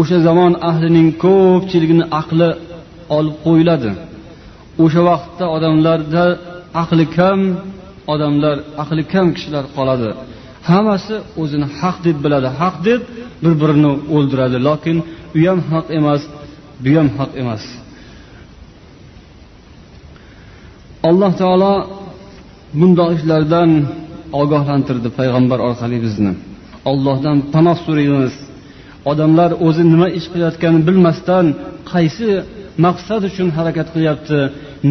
o'sha 0.00 0.18
zamon 0.26 0.52
ahlining 0.70 1.08
ko'pchiligini 1.24 2.04
aqli 2.20 2.48
olib 3.16 3.36
qo'yiladi 3.46 3.90
O'sha 4.83 5.01
vaqtda 5.09 5.45
odamlarda 5.55 6.25
aqli 6.83 7.05
kam 7.17 7.39
odamlar 8.13 8.57
aqli 8.83 9.03
kam 9.13 9.27
kishilar 9.35 9.65
qoladi. 9.77 10.09
Hammasi 10.69 11.15
o'zini 11.41 11.67
haq 11.79 11.97
deb 12.07 12.17
biladi. 12.23 12.49
Haq 12.61 12.75
deb 12.87 13.01
bir 13.43 13.53
birini 13.61 13.91
o'ldiradi 14.15 14.57
lokin 14.67 14.97
u 15.37 15.39
ham 15.47 15.59
haq 15.71 15.85
emas 15.99 16.21
bu 16.83 16.91
ham 16.97 17.07
haq 17.19 17.31
emas. 17.41 17.63
Alloh 21.09 21.31
taolo 21.41 21.73
bundoq 22.79 23.09
ishlardan 23.17 23.69
ogohlantirdi 24.41 25.09
payg'ambar 25.19 25.59
orqali 25.67 25.97
bizni. 26.05 26.33
Ollohdan 26.91 27.37
panoh 27.53 27.77
so'raymiz. 27.85 28.33
Odamlar 29.11 29.51
o'zi 29.67 29.83
nima 29.93 30.07
ish 30.19 30.27
qilayotganini 30.33 30.83
bilmasdan 30.89 31.45
qaysi 31.91 32.29
maqsad 32.85 33.21
uchun 33.29 33.47
harakat 33.57 33.87
qilyapti 33.95 34.39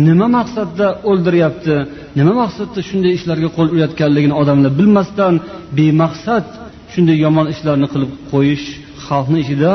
nima 0.07 0.27
maqsadda 0.39 0.87
o'ldiryapti 1.11 1.77
nima 2.19 2.33
maqsadda 2.43 2.81
shunday 2.89 3.13
ishlarga 3.19 3.49
qo'l 3.57 3.69
urayotganligini 3.75 4.35
odamlar 4.43 4.73
bilmasdan 4.81 5.35
bemaqsad 5.79 6.47
shunday 6.93 7.17
yomon 7.25 7.47
ishlarni 7.55 7.87
qilib 7.93 8.11
qo'yish 8.33 8.67
xalqni 9.07 9.39
ichida 9.45 9.73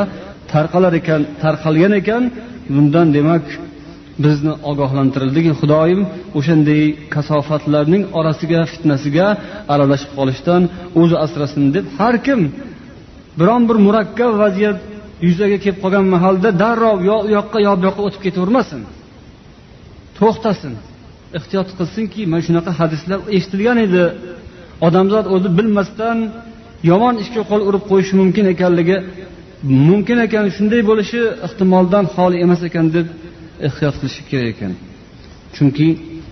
tarqalar 0.53 0.93
ekan 1.01 1.21
tarqalgan 1.43 1.93
ekan. 2.01 2.23
Bundan 2.75 3.07
demak 3.17 3.45
bizni 4.25 4.53
ogohlantirildiki 4.71 5.51
xudoyim 5.59 6.01
o'shanday 6.39 6.83
kasofatlarning 7.15 8.03
orasiga 8.19 8.61
fitnasiga 8.71 9.27
aralashib 9.73 10.11
qolishdan 10.17 10.61
o'zi 11.01 11.15
asrasin 11.25 11.63
deb 11.75 11.85
har 11.97 12.15
kim 12.25 12.41
biron 13.39 13.63
bir 13.69 13.77
murakkab 13.87 14.31
vaziyat 14.43 14.77
yuzaga 15.27 15.57
kelib 15.63 15.79
qolgan 15.83 16.05
mahalda 16.15 16.49
darrov 16.63 16.97
yo 17.09 17.17
u 17.25 17.29
yoqqa 17.37 17.57
yo 17.67 17.71
bu 17.79 17.83
yoqqa 17.87 18.01
o'tib 18.07 18.21
ketavermasin. 18.25 18.81
To'xtasin. 20.17 20.73
Ehtiyot 21.37 21.69
qilsinki 21.79 22.21
mana 22.31 22.41
shunaqa 22.47 22.71
hadislar 22.79 23.19
eshitilgan 23.37 23.77
edi. 23.85 24.03
Odamzod 24.87 25.25
o'zi 25.35 25.49
bilmasdan 25.57 26.17
yomon 26.91 27.15
ishga 27.23 27.41
qo'l 27.49 27.61
urib 27.69 27.83
qo'yishi 27.91 28.13
mumkin 28.21 28.45
ekanligi 28.53 28.97
mumkin 29.89 30.17
ekan 30.25 30.45
shunday 30.55 30.81
bo'lishi 30.89 31.21
ehtimoldan 31.45 32.05
xoli 32.15 32.37
emas 32.45 32.61
ekan 32.69 32.85
deb 32.95 33.07
ehtiyot 33.67 33.95
qilishi 33.99 34.21
kerak 34.31 34.47
ekan. 34.53 34.73
Chunki 35.55 35.87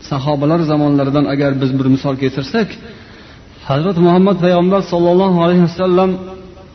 sahobalar 0.10 0.60
zamonlaridan 0.72 1.26
agar 1.34 1.52
biz 1.62 1.72
bir 1.80 1.88
misol 1.96 2.16
keltirsak 2.22 2.70
hazrat 3.70 3.98
muhammad 4.06 4.38
payg'ambar 4.46 4.82
sollallohu 4.92 5.38
alayhi 5.46 5.64
vasallam 5.68 6.12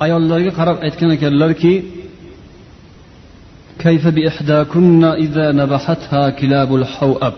ayollarga 0.05 0.53
qarab 0.59 0.77
aytgan 0.87 1.11
ekanlarki 1.17 1.73
كيف 3.84 4.08
بإحداكن 4.08 5.04
إذا 5.04 5.46
نبحتها 5.52 6.30
كلاب 6.30 6.70
الحوأب 6.76 7.34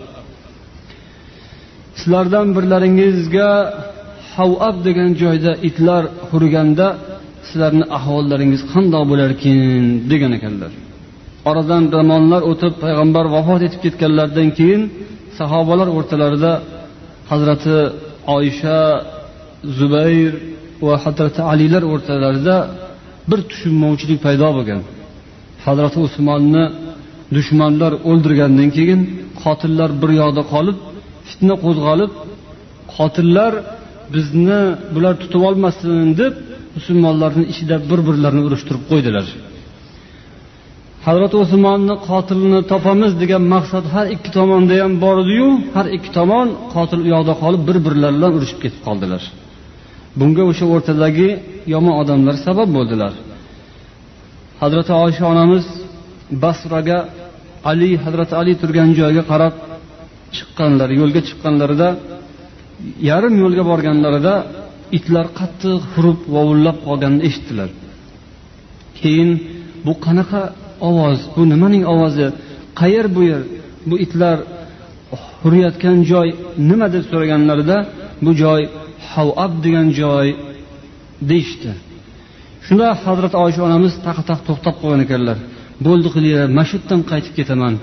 sizlardan 2.00 2.46
birlaringizga 2.56 3.50
havab 4.36 4.76
degan 4.86 5.10
joyda 5.22 5.52
itlar 5.68 6.02
hurganda 6.30 6.86
sizlarni 7.48 7.84
ahvollaringiz 7.98 8.62
qandoq 8.72 9.04
bo'larkin 9.10 9.80
degan 10.12 10.32
ekanlar 10.38 10.72
oradan 11.50 11.82
zamonlar 11.94 12.42
o'tib 12.50 12.74
payg'ambar 12.84 13.24
vafot 13.36 13.60
etib 13.66 13.80
ketganlaridan 13.84 14.48
keyin 14.58 14.82
sahobalar 15.38 15.88
o'rtalarida 15.96 16.52
hazrati 17.30 17.76
oysha 18.36 18.78
zubayr 19.78 20.32
va 20.86 20.94
hazrati 21.04 21.40
alilar 21.52 21.82
o'rtalarida 21.92 22.56
bir 23.30 23.40
tushunmovchilik 23.50 24.18
paydo 24.26 24.48
bo'lgan 24.56 24.80
Hazrati 25.67 25.97
usmonni 26.07 26.63
dushmanlar 27.35 27.91
o'ldirgandan 28.09 28.69
keyin 28.77 29.01
qotillar 29.43 29.89
bir 30.01 30.11
yoqda 30.21 30.43
qolib 30.53 30.77
fitna 31.27 31.55
qo'zg'alib 31.63 32.11
qotillar 32.95 33.53
bizni 34.15 34.61
bular 34.95 35.13
tutib 35.21 35.41
olmasin 35.49 36.07
deb 36.21 36.33
musulmonlarni 36.77 37.45
ichida 37.53 37.75
bir 37.89 37.99
birlarini 38.07 38.43
urushtirib 38.47 38.83
qo'ydilar. 38.91 39.25
Hazrati 41.07 41.35
usmonni 41.43 41.95
qotilini 42.09 42.59
topamiz 42.71 43.11
degan 43.21 43.43
maqsad 43.53 43.85
har 43.93 44.05
ikki 44.15 44.29
tomonda 44.37 44.75
ham 44.83 44.93
bor 45.03 45.15
ediyu 45.23 45.47
har 45.75 45.87
ikki 45.95 46.09
tomon 46.17 46.47
qotil 46.75 46.99
u 47.05 47.07
yoqda 47.15 47.33
qolib 47.43 47.61
bir 47.69 47.77
birlari 47.85 48.15
bilan 48.17 48.31
urushib 48.37 48.59
ketib 48.63 48.81
qoldilar. 48.87 49.21
Bunga 50.19 50.43
o'sha 50.51 50.65
o'rtadagi 50.73 51.29
yomon 51.73 51.95
odamlar 52.01 52.35
sabab 52.45 52.69
bo'ldilar. 52.77 53.13
Hazrati 54.61 54.91
oysha 55.03 55.25
onamiz 55.33 55.65
basraga 56.43 56.99
ali 57.71 57.89
hazrati 58.03 58.33
ali 58.41 58.53
turgan 58.61 58.89
joyga 58.99 59.23
qarab 59.31 59.53
chiqqanlar 60.35 60.89
yo'lga 60.99 61.21
chiqqanlarida 61.27 61.89
yarim 63.09 63.35
yo'lga 63.43 63.63
borganlarida 63.71 64.33
itlar 64.97 65.25
qattiq 65.39 65.81
hurib 65.93 66.19
vovullab 66.35 66.77
qolganini 66.87 67.23
eshitdilar. 67.27 67.69
Keyin 68.99 69.29
bu 69.85 69.93
qanaqa 70.05 70.41
ovoz 70.89 71.19
bu 71.35 71.41
nimaning 71.53 71.83
ovozi? 71.93 72.27
Qayer 72.79 73.05
bu 73.15 73.21
yer? 73.31 73.41
Bu 73.89 73.95
itlar 74.05 74.37
huriyotgan 75.41 75.97
joy 76.11 76.27
nima? 76.69 76.87
deb 76.95 77.03
so'raganlarida 77.11 77.77
bu 78.25 78.31
joy 78.43 78.61
havab 79.11 79.53
degan 79.65 79.87
joy 80.01 80.27
deyishdi. 81.29 81.71
Shunda 82.67 82.87
hazrati 83.05 83.37
oysha 83.45 83.61
onamiz 83.67 83.93
taqa 84.07 84.21
taq 84.29 84.39
to'xtab 84.47 84.75
qolgan 84.81 85.01
ekanlar. 85.05 85.37
Bo'ldi 85.85 86.07
qilinglar 86.15 86.47
mana 86.57 86.65
shu 86.69 86.75
yerdan 86.77 87.01
qaytib 87.11 87.33
ketaman. 87.39 87.73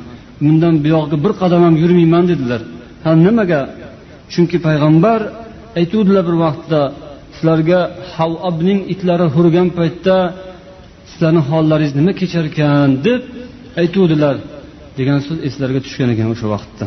Bundan 0.44 0.74
buyog'iga 0.84 1.16
bir 1.24 1.32
qadam 1.40 1.60
ham 1.66 1.74
yurmayman 1.82 2.24
dedilar. 2.30 2.60
Ha 3.04 3.10
nimaga? 3.26 3.60
Chunki 4.32 4.56
payg'ambar 4.66 5.20
aytuvdilar 5.80 6.24
bir 6.28 6.36
vaqtda 6.44 6.80
sizlarga 7.34 7.80
havabning 8.14 8.80
itlari 8.92 9.26
hurgan 9.34 9.68
paytda 9.78 10.16
sizlarni 11.10 11.42
hollaringiz 11.50 11.92
nima 11.98 12.12
kechar 12.20 12.44
ekan 12.50 12.88
deb 13.06 13.22
aytuvdilar. 13.82 14.36
Degan 14.98 15.18
so'z 15.26 15.38
eslariga 15.48 15.80
tushgan 15.86 16.08
ekan 16.14 16.28
o'sha 16.34 16.46
vaqtda. 16.54 16.86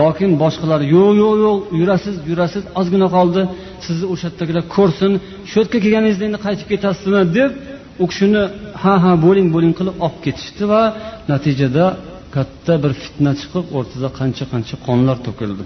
Lokin 0.00 0.30
boshqalar 0.42 0.80
yo'q 0.94 1.10
yo'q 1.22 1.34
yo'q 1.44 1.58
yurasiz 1.80 2.16
yurasiz 2.30 2.64
ozgina 2.80 3.08
qoldi. 3.16 3.42
Sizni 3.86 4.06
o'sha 4.12 4.26
yerdagilar 4.30 4.64
ko'rsin 4.76 5.12
shu 5.50 5.56
yerga 5.60 5.78
kelganingizda 5.84 6.24
endi 6.28 6.38
qaytib 6.46 6.66
ketasizmi 6.72 7.22
deb 7.38 7.50
u 8.02 8.04
kishini 8.10 8.42
ha 8.82 8.94
ha 9.04 9.12
bo'ling 9.24 9.48
bo'ling 9.54 9.74
qilib 9.78 9.96
olib 10.06 10.18
ketishdi 10.26 10.64
va 10.72 10.82
natijada 11.32 11.86
katta 12.36 12.74
bir 12.82 12.92
fitna 13.02 13.32
chiqib 13.40 13.64
o'rtada 13.78 14.08
qancha 14.18 14.44
qancha 14.52 14.76
qonlar 14.86 15.16
to'kildi. 15.26 15.64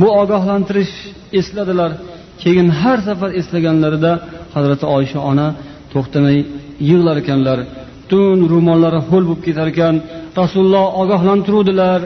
Bu 0.00 0.06
ogohlantirish 0.22 0.94
esladilar. 1.40 1.90
Keyin 2.42 2.68
har 2.80 2.98
safar 3.08 3.30
eslaganlarida 3.40 4.12
hazrati 4.54 4.86
oysha 4.96 5.18
ona 5.30 5.48
to'xtamay 5.92 6.38
yig'lar 6.88 7.16
ekanlar. 7.22 7.58
Butun 8.02 8.38
ro'mollari 8.52 9.00
ho'l 9.08 9.24
bo'lib 9.28 9.42
ketar 9.46 9.66
ekan. 9.74 9.94
Rasululloh 10.40 10.84
ogohlantiruvdilar 11.02 12.00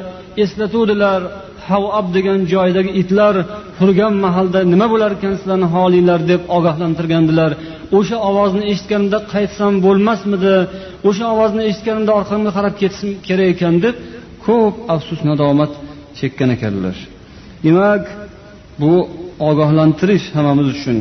eslatuvdilar. 0.45 1.21
Havab 1.69 2.07
degan 2.17 2.39
joydagi 2.53 2.91
itlar 3.03 3.35
turgan 3.79 4.15
mahalda 4.25 4.61
nima 4.73 4.87
bo'lar 4.93 5.11
ekan 5.17 5.35
sizlarni 5.41 5.69
holinglar 5.75 6.21
deb 6.33 6.43
ogohlantirgandilar. 6.57 7.51
O'sha 7.99 8.17
ovozni 8.29 8.63
eshitganimda 8.73 9.19
qaytsam 9.33 9.73
bo'lmasmidi? 9.87 10.57
O'sha 11.09 11.25
ovozni 11.35 11.63
eshitganimda 11.71 12.13
orqamga 12.21 12.51
qarab 12.57 12.75
ketishim 12.81 13.11
kerak 13.27 13.49
ekan 13.55 13.75
deb 13.85 13.97
ko'p 14.47 14.75
afsus 14.95 15.21
nadomat 15.29 15.73
chekkan 16.19 16.51
ekanlar. 16.57 16.97
Demak 17.65 18.05
bu 18.81 18.95
ogohlantirish 19.51 20.27
hammamiz 20.37 20.69
uchun. 20.75 20.99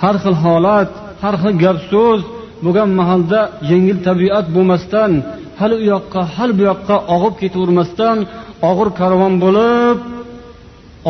Har 0.00 0.16
xil 0.22 0.36
holat 0.44 0.90
har 1.22 1.34
xil 1.42 1.54
gap 1.64 1.78
so'z 1.90 2.20
bo'lgan 2.64 2.90
mahalda 3.00 3.40
yengil 3.70 3.98
tabiat 4.08 4.46
bo'lmasdan 4.56 5.12
hali 5.60 5.74
u 5.80 5.84
yoqqa 5.92 6.20
hali 6.34 6.52
bu 6.58 6.62
yoqqa 6.70 6.96
og'ib 7.14 7.34
ketavermasdan 7.42 8.18
og'ir 8.70 8.88
karvon 9.00 9.34
bo'lib 9.44 9.96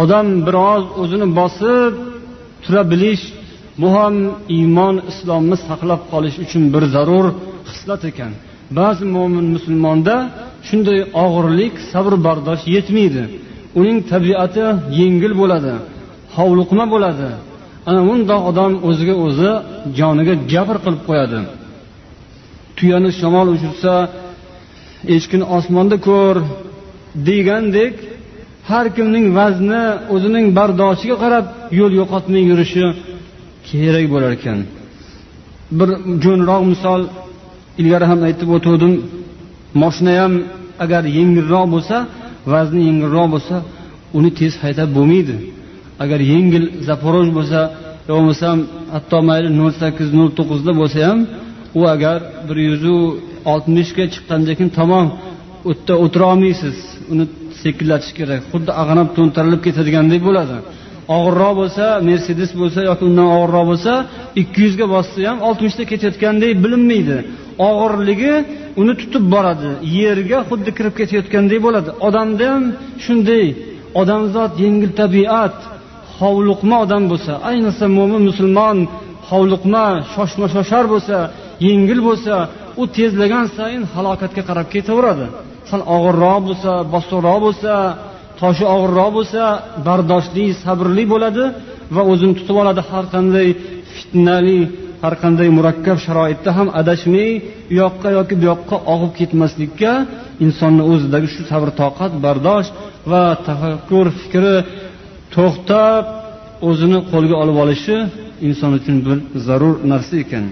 odam 0.03 0.27
biroz 0.47 0.85
o'zini 1.03 1.27
bosib 1.39 1.93
tura 2.65 2.83
bilish 2.93 3.25
bu 3.81 3.89
ham 3.97 4.15
iymon 4.57 4.97
islomni 5.11 5.57
saqlab 5.69 6.03
qolish 6.13 6.37
uchun 6.45 6.63
bir 6.75 6.85
zarur 6.95 7.27
xislat 7.69 8.03
ekan. 8.11 8.33
Ba'zi 8.79 9.05
mo'min 9.17 9.47
musulmonda 9.55 10.17
shunday 10.69 11.01
og'irlik 11.25 11.75
sabr 11.93 12.13
bardosh 12.27 12.63
yetmaydi. 12.75 13.23
Uning 13.79 13.99
tabiati 14.13 14.67
yengil 15.01 15.33
bo'ladi 15.41 15.75
hovliqma 16.37 16.85
bo'ladi. 16.95 17.29
Ana 17.89 18.01
bundoq 18.09 18.43
odam 18.51 18.73
o'ziga 18.89 19.15
o'zi 19.27 19.51
joniga 19.99 20.35
jabr 20.53 20.77
qilib 20.85 21.03
qo'yadi. 21.09 21.41
Tuyani 22.77 23.11
shamol 23.21 23.49
uchirsa 23.57 23.93
echkini 25.17 25.45
osmonda 25.57 25.97
ko'r 26.09 26.37
degandek 27.29 27.95
har 28.73 28.87
kimning 28.97 29.27
vazni 29.39 29.83
o'zining 30.15 30.47
bardoshiga 30.59 31.17
qarab 31.25 31.47
yo'l 31.79 31.93
yo'qotmay 32.01 32.43
yurishi 32.51 32.85
kerak 33.69 34.07
bo'lar 34.15 34.33
ekan. 34.39 34.59
Bir 35.79 35.89
jo'nroq 36.25 36.63
misol 36.73 37.01
ilgari 37.81 38.07
ham 38.11 38.21
aytib 38.29 38.49
o'tuvdim. 38.57 38.93
Moshina 39.83 40.13
ham 40.21 40.33
agar 40.85 41.03
yengilroq 41.19 41.67
bo'lsa 41.75 41.97
vazni 42.53 42.81
yengilroq 42.89 43.29
bo'lsa 43.35 43.57
uni 44.19 44.31
tez 44.39 44.53
haydab 44.63 44.89
bo'lmaydi. 44.97 45.35
Agar 46.03 46.21
yengil 46.33 46.65
zaporoj 46.89 47.29
bo'lsa 47.39 47.61
yo 48.09 48.13
bo'lmasam 48.19 48.59
hatto 48.95 49.19
mayli 49.29 49.49
nol 49.61 49.73
sakkiz 49.81 50.09
nol 50.19 50.31
to'qqizda 50.39 50.73
bo'lsa 50.81 50.99
ham 51.09 51.19
u 51.79 51.81
agar 51.95 52.19
bir 52.49 52.57
yuzu 52.69 52.97
oltmishga 53.53 54.05
chiqqandan 54.15 54.55
keyin 54.59 54.73
tamom 54.81 55.07
u 55.69 55.71
yerda 55.73 55.95
o'tira 56.05 56.25
olmaysiz 56.33 56.77
uni 57.13 57.25
sekinlatish 57.65 58.13
kerak. 58.19 58.41
Xuddi 58.53 58.71
ag'anab 58.83 59.09
to'ntarilib 59.17 59.61
ketadigandek 59.67 60.21
bo'ladi. 60.29 60.57
Og'irroq 61.17 61.55
bo'lsa 61.61 61.85
mercedes 62.09 62.51
bo'lsa 62.61 62.81
yoki 62.91 63.03
undan 63.09 63.29
og'irroq 63.37 63.65
bo'lsa 63.71 63.93
ikki 64.41 64.59
yuzga 64.67 64.87
bossa 64.95 65.19
ham 65.29 65.39
oltmishda 65.49 65.85
ketayotgandek 65.93 66.53
bilinmaydi. 66.65 67.17
Og'irligi 67.69 68.35
uni 68.81 68.95
tutib 69.01 69.25
boradi. 69.35 69.71
Yerga 70.01 70.39
xuddi 70.49 70.71
kirib 70.77 70.95
ketayotgandek 71.01 71.61
bo'ladi. 71.67 71.91
Odamda 72.07 72.45
ham 72.53 72.65
shunday. 73.05 73.47
Odamzod 74.01 74.53
yengil 74.65 74.93
tabiat 75.01 75.57
hovliqma 76.21 76.77
odam 76.85 77.05
bo'lsa 77.13 77.33
ayniqsa 77.51 77.87
mo'min 77.99 78.23
musulmon 78.29 78.79
hovliqma 79.31 79.85
shoshma 80.15 80.47
shoshar 80.55 80.85
bo'lsa 80.93 81.17
yengil 81.67 82.01
bo'lsa 82.09 82.35
u 82.81 82.83
tezlagan 82.97 83.47
sayin 83.57 83.83
halokatga 83.95 84.43
qarab 84.49 84.67
ketaveradi. 84.75 85.27
Sal 85.71 85.83
og'irroq 85.97 86.39
bo'lsa 86.49 86.73
bosiqroq 86.93 87.39
bo'lsa 87.47 87.73
toshi 88.41 88.65
og'irroq 88.75 89.11
bo'lsa 89.19 89.43
bardoshli 89.87 90.47
sabrli 90.65 91.05
bo'ladi 91.13 91.45
va 91.95 92.03
o'zini 92.13 92.35
tutib 92.39 92.57
oladi 92.63 92.83
har 92.91 93.05
qanday 93.15 93.49
fitnali 93.95 94.61
har 95.03 95.15
qanday 95.23 95.49
murakkab 95.59 95.99
sharoitda 96.07 96.51
ham 96.59 96.69
adashmay 96.81 97.31
u 97.71 97.75
yoqqa 97.83 98.09
yoki 98.19 98.35
bu 98.41 98.45
yoqqa 98.53 98.77
og'ib 98.95 99.13
ketmaslikka 99.19 99.93
insonni 100.45 100.83
o'zidagi 100.93 101.29
shu 101.35 101.43
sabr 101.51 101.69
toqat 101.83 102.13
bardosh 102.25 102.69
va 103.11 103.25
tafakkur 103.49 104.07
fikri 104.21 104.57
to'xtab 105.35 106.05
o'zini 106.69 106.99
qo'lga 107.13 107.37
olib 107.43 107.57
olishi 107.65 107.97
inson 108.49 108.71
uchun 108.79 108.97
bir 109.07 109.19
zarur 109.47 109.75
narsa 109.93 110.15
ekan. 110.25 110.45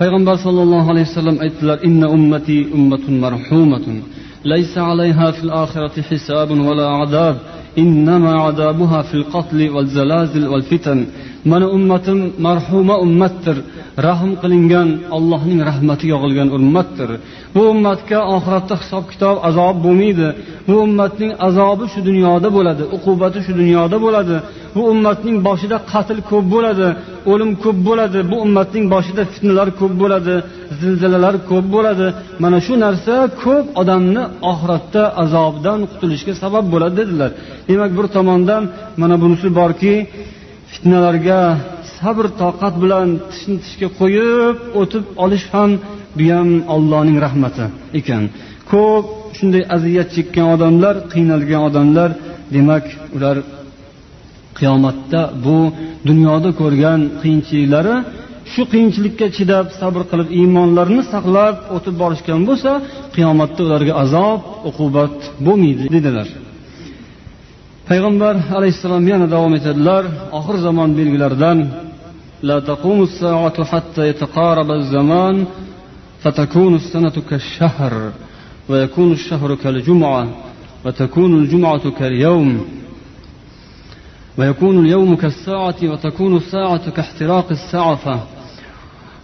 Payg'ambar 0.00 0.36
sollallohu 0.46 0.88
alayhi 0.92 1.08
vasallam 1.10 1.36
aytdilar 1.44 1.78
inna 1.88 2.06
ummati 2.16 2.58
ummatun 2.76 3.14
marhumatun 3.24 3.96
laysa 4.52 4.80
alayha 4.92 5.26
fil 5.36 5.52
oxirati 5.62 6.00
hisabun 6.10 6.58
vala 6.68 6.86
adab 7.04 7.34
innama 7.82 8.32
adabuha 8.48 9.00
fil 9.10 9.24
qatli 9.34 9.66
val 9.74 9.88
zalazil 9.96 10.46
val 10.52 10.64
fitan 10.70 10.98
mana 11.50 11.66
ummatim 11.76 12.18
marhuma 12.46 12.94
ummatdir 13.04 13.56
rahm 14.06 14.30
qilingan 14.42 14.88
allohning 15.16 15.60
rahmati 15.68 16.06
yog'ilgan 16.12 16.48
ummatdir. 16.58 17.10
Bu 17.54 17.62
ummatga 17.72 18.18
oxiratda 18.36 18.74
hisob 18.82 19.04
kitob 19.12 19.36
azob 19.48 19.76
bo'lmaydi. 19.84 20.28
Bu 20.68 20.74
ummatning 20.86 21.32
azobi 21.48 21.84
shu 21.92 22.00
dunyoda 22.08 22.48
bo'ladi 22.56 22.84
uqubati 22.96 23.38
shu 23.46 23.52
dunyoda 23.60 23.96
bo'ladi. 24.04 24.36
Bu 24.74 24.82
ummatning 24.92 25.36
boshida 25.48 25.76
qatl 25.92 26.18
ko'p 26.30 26.46
bo'ladi 26.54 26.88
o'lim 27.32 27.50
ko'p 27.62 27.78
bo'ladi. 27.88 28.18
Bu 28.30 28.36
ummatning 28.44 28.84
boshida 28.94 29.22
fitnalar 29.32 29.68
ko'p 29.80 29.94
bo'ladi 30.02 30.34
zilzilalar 30.80 31.34
ko'p 31.50 31.66
bo'ladi. 31.74 32.06
Mana 32.42 32.58
shu 32.66 32.74
narsa 32.84 33.14
ko'p 33.42 33.66
odamni 33.80 34.22
oxiratda 34.52 35.02
azobdan 35.22 35.78
qutulishga 35.90 36.32
sabab 36.42 36.64
bo'ladi 36.72 36.94
dedilar. 37.00 37.30
Demak 37.68 37.90
bir 37.98 38.06
tomondan 38.16 38.62
mana 39.00 39.16
bunisi 39.22 39.48
borki 39.60 39.94
fitnalarga 40.72 41.40
sabr 42.02 42.26
toqat 42.42 42.74
bilan 42.82 43.08
tishni 43.30 43.56
tishga 43.64 43.88
qo'yib 44.00 44.56
o'tib 44.80 45.04
olish 45.24 45.46
ham 45.54 45.70
bu 46.18 46.24
ham 46.34 46.48
ollohning 46.74 47.18
rahmati 47.26 47.64
ekan. 47.98 48.22
Ko'p 48.70 49.06
shunday 49.38 49.62
aziyat 49.76 50.08
chekkan 50.16 50.46
odamlar 50.54 50.94
qiynalgan 51.12 51.62
odamlar 51.68 52.10
demak 52.54 52.84
ular 53.16 53.36
qiyomatda 54.58 55.20
bu 55.44 55.58
dunyoda 56.08 56.50
ko'rgan 56.60 57.00
qiyinchiliklari 57.20 57.96
shu 58.52 58.62
qiyinchilikka 58.72 59.26
chidab 59.36 59.66
sabr 59.80 60.02
qilib 60.10 60.28
iymonlarini 60.38 61.02
saqlab 61.12 61.54
o'tib 61.76 61.94
borishgan 62.02 62.40
bo'lsa 62.48 62.72
qiyomatda 63.14 63.60
ularga 63.68 63.92
azob 64.04 64.40
uqubat 64.70 65.16
bo'lmaydi 65.46 65.84
dedilar. 65.96 66.28
Payg'ambar 67.88 68.34
alayhissalom 68.58 69.04
yana 69.12 69.26
davom 69.34 69.52
etadilar. 69.58 70.02
Oxir 70.38 70.56
zamon 70.66 70.90
belgilaridan 70.98 71.58
لا 72.42 72.60
تقوم 72.60 73.02
الساعة 73.02 73.64
حتى 73.64 74.08
يتقارب 74.08 74.70
الزمان 74.70 75.46
فتكون 76.22 76.74
السنة 76.74 77.12
كالشهر 77.30 78.12
ويكون 78.68 79.12
الشهر 79.12 79.54
كالجمعة 79.54 80.28
وتكون 80.84 81.38
الجمعة 81.38 81.90
كاليوم. 81.90 82.64
ويكون 84.38 84.84
اليوم 84.86 85.16
كالساعة 85.16 85.76
وتكون 85.82 86.36
الساعة 86.36 86.90
كاحتراق 86.90 87.46
السعفة. 87.50 88.20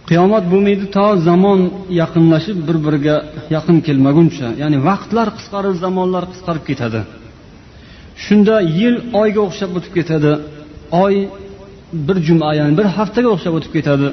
قيامات 0.09 0.43
بوميد 0.43 0.85
تا 0.85 1.15
زمان 1.15 1.71
يقن 1.89 2.29
نشب 2.29 2.65
بربرغا 2.65 3.21
يقن 3.51 3.81
كلمة 3.81 4.11
جنشة 4.11 4.51
يعني 4.51 4.77
وقت 4.77 5.13
لا 5.13 5.23
قصقر 5.23 5.69
الزمان 5.69 6.11
لا 6.11 6.19
قصقر 6.19 6.57
كتاده 6.67 7.03
شندا 8.17 8.59
يل 8.59 9.15
آيغا 9.15 9.47
اخشب 9.47 9.73
بتكتاده 9.73 10.39
آي, 10.93 11.27
bir 12.07 12.17
juma 12.27 12.49
ya'ni 12.59 12.73
bir 12.79 12.87
haftaga 12.97 13.29
o'xshab 13.35 13.53
o'tib 13.57 13.71
ketadi. 13.77 14.07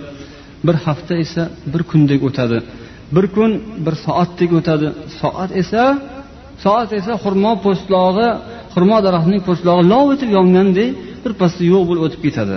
Bir 0.66 0.76
hafta 0.86 1.14
esa 1.24 1.42
bir 1.72 1.82
kundek 1.90 2.20
o'tadi. 2.28 2.58
Bir 3.14 3.26
kun 3.34 3.50
bir 3.84 3.94
soatdek 4.04 4.50
o'tadi. 4.58 4.86
Soat 5.20 5.50
esa 5.62 5.82
soat 6.64 6.90
esa 6.98 7.12
xurmo 7.24 7.52
po'stlog'i 7.64 8.28
xurmo 8.74 8.96
daraxtining 9.06 9.42
po'stlog'i 9.48 9.82
lov 9.92 10.06
etib 10.14 10.30
yongandek 10.38 10.90
birpasda 11.24 11.62
yo'q 11.72 11.82
bo'lib 11.88 12.02
o'tib 12.06 12.20
ketadi. 12.26 12.56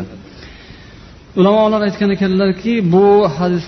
Ulamolar 1.39 1.81
aytgan 1.87 2.09
ekanlarki 2.15 2.73
bu 2.93 3.05
hadis 3.37 3.67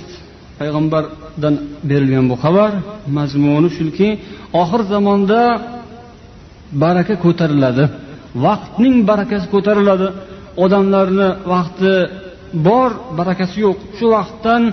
payg'ambardan 0.60 1.56
berilgan 1.90 2.26
bu 2.32 2.36
xabar 2.44 2.72
mazmuni 3.18 3.70
shuki 3.78 4.10
oxir 4.62 4.82
zamonda 4.94 5.42
baraka 6.84 7.16
ko'tariladi. 7.26 7.84
Vaqtning 8.46 8.96
barakasi 9.10 9.48
ko'tariladi. 9.54 10.08
Odamlarni 10.64 11.30
vaqti 11.54 11.94
bor 12.68 12.90
barakasi 13.20 13.58
yo'q. 13.66 13.78
Shu 13.98 14.06
vaqtdan 14.16 14.64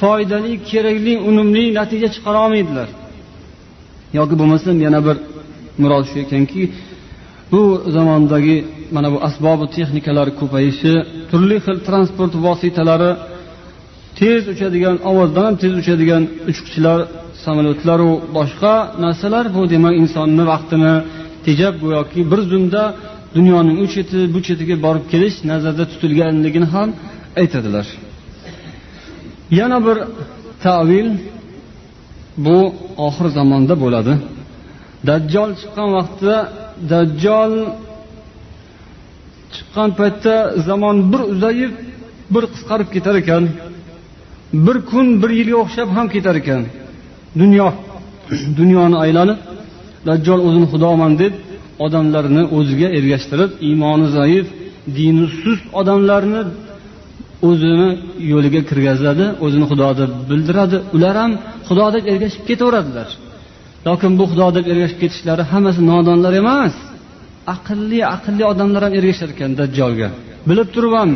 foydali 0.00 0.52
kerakli 0.70 1.14
unumli 1.28 1.64
natija 1.78 2.08
chiqara 2.14 2.38
olmaydilar. 2.44 2.88
Yoki 4.18 4.34
bo'lmasam 4.40 4.76
yana 4.86 5.00
bir 5.06 5.16
murod 5.82 6.04
shu 6.10 6.16
ekanki 6.24 6.62
bu 7.52 7.62
zamondagi 7.96 8.56
mana 8.94 9.08
bu 9.14 9.18
asbobi 9.28 9.66
texnikalar 9.76 10.28
ko'payishi 10.40 10.92
turli 11.30 11.56
xil 11.64 11.78
transport 11.88 12.32
vositalari 12.46 13.10
tez 14.18 14.42
uchadigan 14.54 14.96
ovozdan 15.10 15.44
ham 15.48 15.56
tez 15.62 15.72
uchadigan 15.82 16.22
uchqichlar 16.50 16.98
samolyotlaru 17.44 18.10
boshqa 18.36 18.74
narsalar 19.04 19.44
bu 19.56 19.62
demak 19.72 19.94
insonni 20.02 20.44
vaqtini 20.52 20.94
tejab 21.46 21.74
go'yoki 21.84 22.20
bir 22.30 22.40
zumda 22.50 22.82
dunyoning 23.36 23.76
u 23.84 23.86
cheti 23.94 24.18
bu 24.34 24.38
chetiga 24.46 24.76
borib 24.86 25.04
kelish 25.12 25.36
nazarda 25.50 25.84
tutilganligini 25.92 26.68
ham 26.74 26.88
aytadilar. 27.40 27.86
Yana 29.58 29.78
bir 29.86 29.98
tavil 30.64 31.08
bu 32.44 32.58
oxir 33.06 33.26
zamonda 33.38 33.74
bo'ladi. 33.84 34.12
Dajjol 35.08 35.50
chiqqan 35.60 35.88
vaqtda 35.96 36.36
dajjol 36.92 37.52
chiqqan 39.54 39.88
paytda 39.98 40.34
zamon 40.68 40.96
bir 41.12 41.20
uzayib 41.32 41.72
bir 42.34 42.44
qisqarib 42.52 42.88
ketar 42.94 43.14
ekan. 43.22 43.44
Bir 44.66 44.76
kun 44.90 45.06
bir 45.22 45.30
yilga 45.38 45.56
o'xshab 45.64 45.88
ham 45.96 46.06
ketar 46.14 46.34
ekan. 46.42 46.62
Dunyo 47.40 47.68
dunyoni 48.58 48.96
aylanib 49.04 49.38
dajjol 50.08 50.40
o'zini 50.46 50.66
xudoman 50.72 51.12
deb 51.22 51.34
odamlarni 51.86 52.42
o'ziga 52.58 52.88
ergashtirib 52.98 53.50
iymoni 53.68 54.06
zaif 54.18 54.46
dini 54.98 55.26
sust 55.40 55.64
odamlarni 55.80 56.42
o'zini 57.48 57.88
yo'liga 58.32 58.60
kirgazadi 58.70 59.26
o'zini 59.44 59.66
xudo 59.70 59.88
deb 60.00 60.10
bildiradi. 60.30 60.76
Ular 60.96 61.14
ham 61.22 61.32
xudo 61.68 61.86
deb 61.94 62.04
ergashib 62.12 62.42
ketaveradilar. 62.48 63.08
Lokin 63.86 64.12
bu 64.18 64.24
xudo 64.30 64.48
deb 64.56 64.64
ergashib 64.72 64.98
ketishlari 65.02 65.44
hammasi 65.52 65.80
nodonlar 65.90 66.34
emas. 66.42 66.74
Aqlli 67.54 68.00
aqlli 68.16 68.44
odamlar 68.52 68.82
ham 68.86 68.92
ergashar 68.98 69.28
ekan 69.34 69.50
dajjolga 69.60 70.08
bilib 70.48 70.68
turib 70.74 70.94
ham 71.00 71.10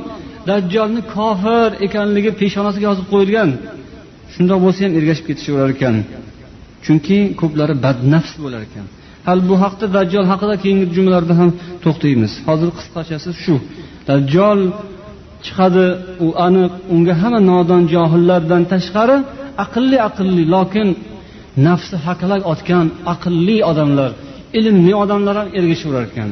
dajjolni 0.50 1.02
kofir 1.16 1.70
ekanligi 1.86 2.30
peshonasiga 2.40 2.84
yozib 2.90 3.06
qo'yilgan. 3.12 3.50
Shundoq 4.34 4.58
bo'lsa 4.64 4.80
ham 4.86 4.92
ergashib 4.98 5.24
ketishaverar 5.30 5.70
ekan. 5.76 5.96
Chunki 6.84 7.18
ko'plari 7.40 7.74
badnafs 7.84 8.32
bo'lar 8.44 8.62
ekan. 8.68 8.86
Hali 9.26 9.42
bu 9.50 9.54
haqda 9.64 9.86
dajjol 9.96 10.26
haqida 10.32 10.54
keyingi 10.62 10.86
jumlalarda 10.96 11.34
ham 11.40 11.50
to'xtaymiz. 11.84 12.32
Hozir 12.48 12.68
qisqachasi 12.78 13.30
shu. 13.42 13.54
Dajjol 14.08 14.60
chiqadi 15.46 15.86
u 16.26 16.28
aniq 16.46 16.72
unga 16.94 17.14
hamma 17.22 17.40
nodon 17.50 17.82
johillardan 17.94 18.62
tashqari 18.72 19.16
aqlli 19.64 19.98
aqlli 20.08 20.44
lokin 20.54 20.88
nafsi 21.66 21.96
haqalak 22.06 22.42
otgan 22.52 22.86
aqlli 23.14 23.56
odamlar 23.70 24.10
ilmli 24.58 24.92
odamlar 25.02 25.34
ham 25.40 25.48
ergashaverar 25.58 26.04
ekan 26.10 26.30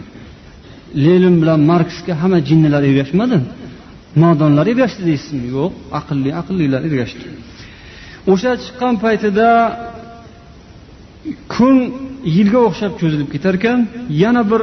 lenin 1.04 1.34
bilan 1.42 1.60
marksga 1.72 2.14
hamma 2.22 2.38
jinnilar 2.48 2.82
ergashmadi. 2.90 3.38
Nodonlar 4.22 4.66
ergashdi 4.72 5.02
deysizmi? 5.10 5.46
Yo'q 5.56 5.72
aqlli 5.98 6.30
aqllilar 6.40 6.82
ergashdi. 6.88 7.26
O'sha 8.32 8.52
chiqqan 8.62 8.94
paytida 9.04 9.48
kun 11.54 11.76
yilga 12.36 12.60
o'xshab 12.68 12.92
cho'zilib 13.00 13.28
ketar 13.34 13.54
ekan 13.60 13.78
yana 14.22 14.42
bir 14.50 14.62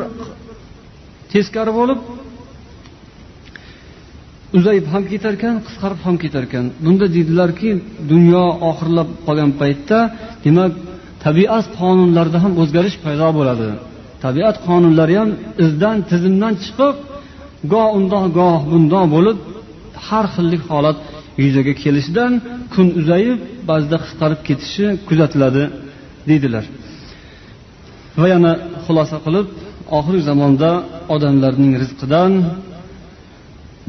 teskari 1.32 1.72
bo'lib 1.80 2.00
uzayib 4.58 4.86
ham 4.94 5.04
ketar 5.12 5.34
ekan 5.40 5.56
qisqarib 5.68 6.00
ham 6.06 6.16
ketar 6.24 6.44
ekan 6.48 6.66
bunda 6.84 7.06
deydilarki 7.16 7.70
dunyo 8.12 8.44
oxirlab 8.70 9.10
qolgan 9.26 9.52
paytda 9.62 10.00
demak 10.46 10.72
tabiat 11.26 11.66
qonunlarida 11.80 12.38
ham 12.44 12.54
o'zgarish 12.62 12.98
paydo 13.06 13.28
bo'ladi. 13.38 13.68
Tabiat 14.26 14.56
qonunlari 14.68 15.16
ham 15.22 15.30
izdan 15.66 15.98
tizimdan 16.10 16.54
chiqib 16.64 16.96
goh 17.74 17.88
undoq 17.98 18.26
goh 18.40 18.60
bundoq 18.72 19.06
bo'lib 19.16 19.38
har 20.08 20.26
xillik 20.36 20.62
holat 20.72 20.98
yuzaga 21.44 21.74
kelishidan 21.84 22.32
kun 22.74 22.88
uzayib 23.00 23.40
ba'zida 23.70 23.98
qisqarib 24.04 24.40
ketishi 24.48 24.86
kuzatiladi 25.08 25.64
deydilar. 26.30 26.66
Va 28.20 28.28
yana 28.34 28.52
xulosa 28.86 29.18
qilib 29.26 29.48
oxirgi 29.98 30.24
zamonda 30.30 30.70
odamlarning 31.16 31.74
rizqidan 31.82 32.32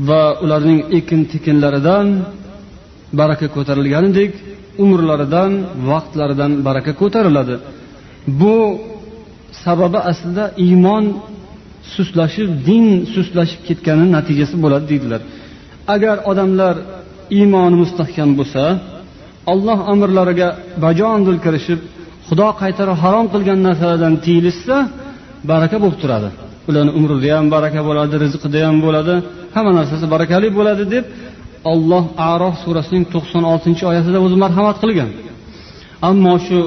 va 0.08 0.22
ularning 0.44 0.80
ekin 0.98 1.20
tekinlaridan 1.32 2.06
baraka 3.20 3.46
ko'tarilganidek 3.56 4.32
umrlaridan 4.84 5.52
vaqtlaridan 5.90 6.52
baraka 6.66 6.92
ko'tariladi. 7.00 7.54
Bu 8.40 8.56
sababi 9.64 9.98
aslida 10.10 10.44
iymon 10.66 11.04
sustlashib 11.94 12.48
din 12.68 12.86
sustlashib 13.14 13.60
ketgani 13.68 14.06
natijasi 14.16 14.56
bo'ladi 14.64 14.86
deydilar. 14.92 15.20
Agar 15.94 16.16
odamlar 16.30 16.74
iymoni 17.38 17.76
mustahkam 17.82 18.30
bo'lsa 18.38 18.62
olloh 19.52 19.78
amrlariga 19.92 20.48
bajonidil 20.84 21.38
kirishib 21.44 21.80
xudo 22.28 22.48
qaytarib 22.62 22.96
harom 23.04 23.26
qilgan 23.34 23.58
narsalardan 23.66 24.14
tiyilishsa 24.24 24.76
baraka 25.50 25.76
bo'lib 25.82 25.98
turadi. 26.02 26.28
Ularni 26.68 26.92
umrida 26.98 27.28
ham 27.38 27.46
baraka 27.54 27.80
bo'ladi 27.88 28.14
rizqida 28.24 28.60
ham 28.68 28.76
bo'ladi 28.86 29.14
hamma 29.54 29.72
narsasi 29.78 30.06
barakali 30.14 30.48
bo'ladi 30.58 30.84
deb 30.94 31.04
olloh 31.72 32.04
arof 32.32 32.54
surasining 32.64 33.04
to'qson 33.14 33.42
oltinchi 33.52 33.82
oyatida 33.90 34.18
o'zi 34.26 34.36
marhamat 34.44 34.76
qilgan. 34.82 35.10
Ammo 36.10 36.34
shu 36.46 36.58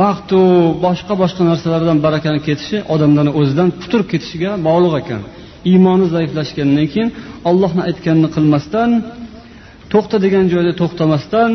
vaqtu 0.00 0.38
boshqa 0.84 1.14
boshqa 1.22 1.42
narsalardan 1.50 1.98
barakani 2.06 2.40
ketishi 2.48 2.76
odamlarni 2.94 3.32
o'zidan 3.40 3.68
puturib 3.80 4.06
ketishiga 4.12 4.50
bog'liq 4.68 4.94
ekan. 5.02 5.22
Iymoni 5.70 6.06
zaiflashgandan 6.14 6.86
keyin 6.92 7.08
ollohni 7.50 7.82
aytganini 7.88 8.28
qilmasdan 8.36 8.90
to'xta 9.92 10.16
degan 10.24 10.44
joyda 10.52 10.72
to'xtamasdan 10.80 11.52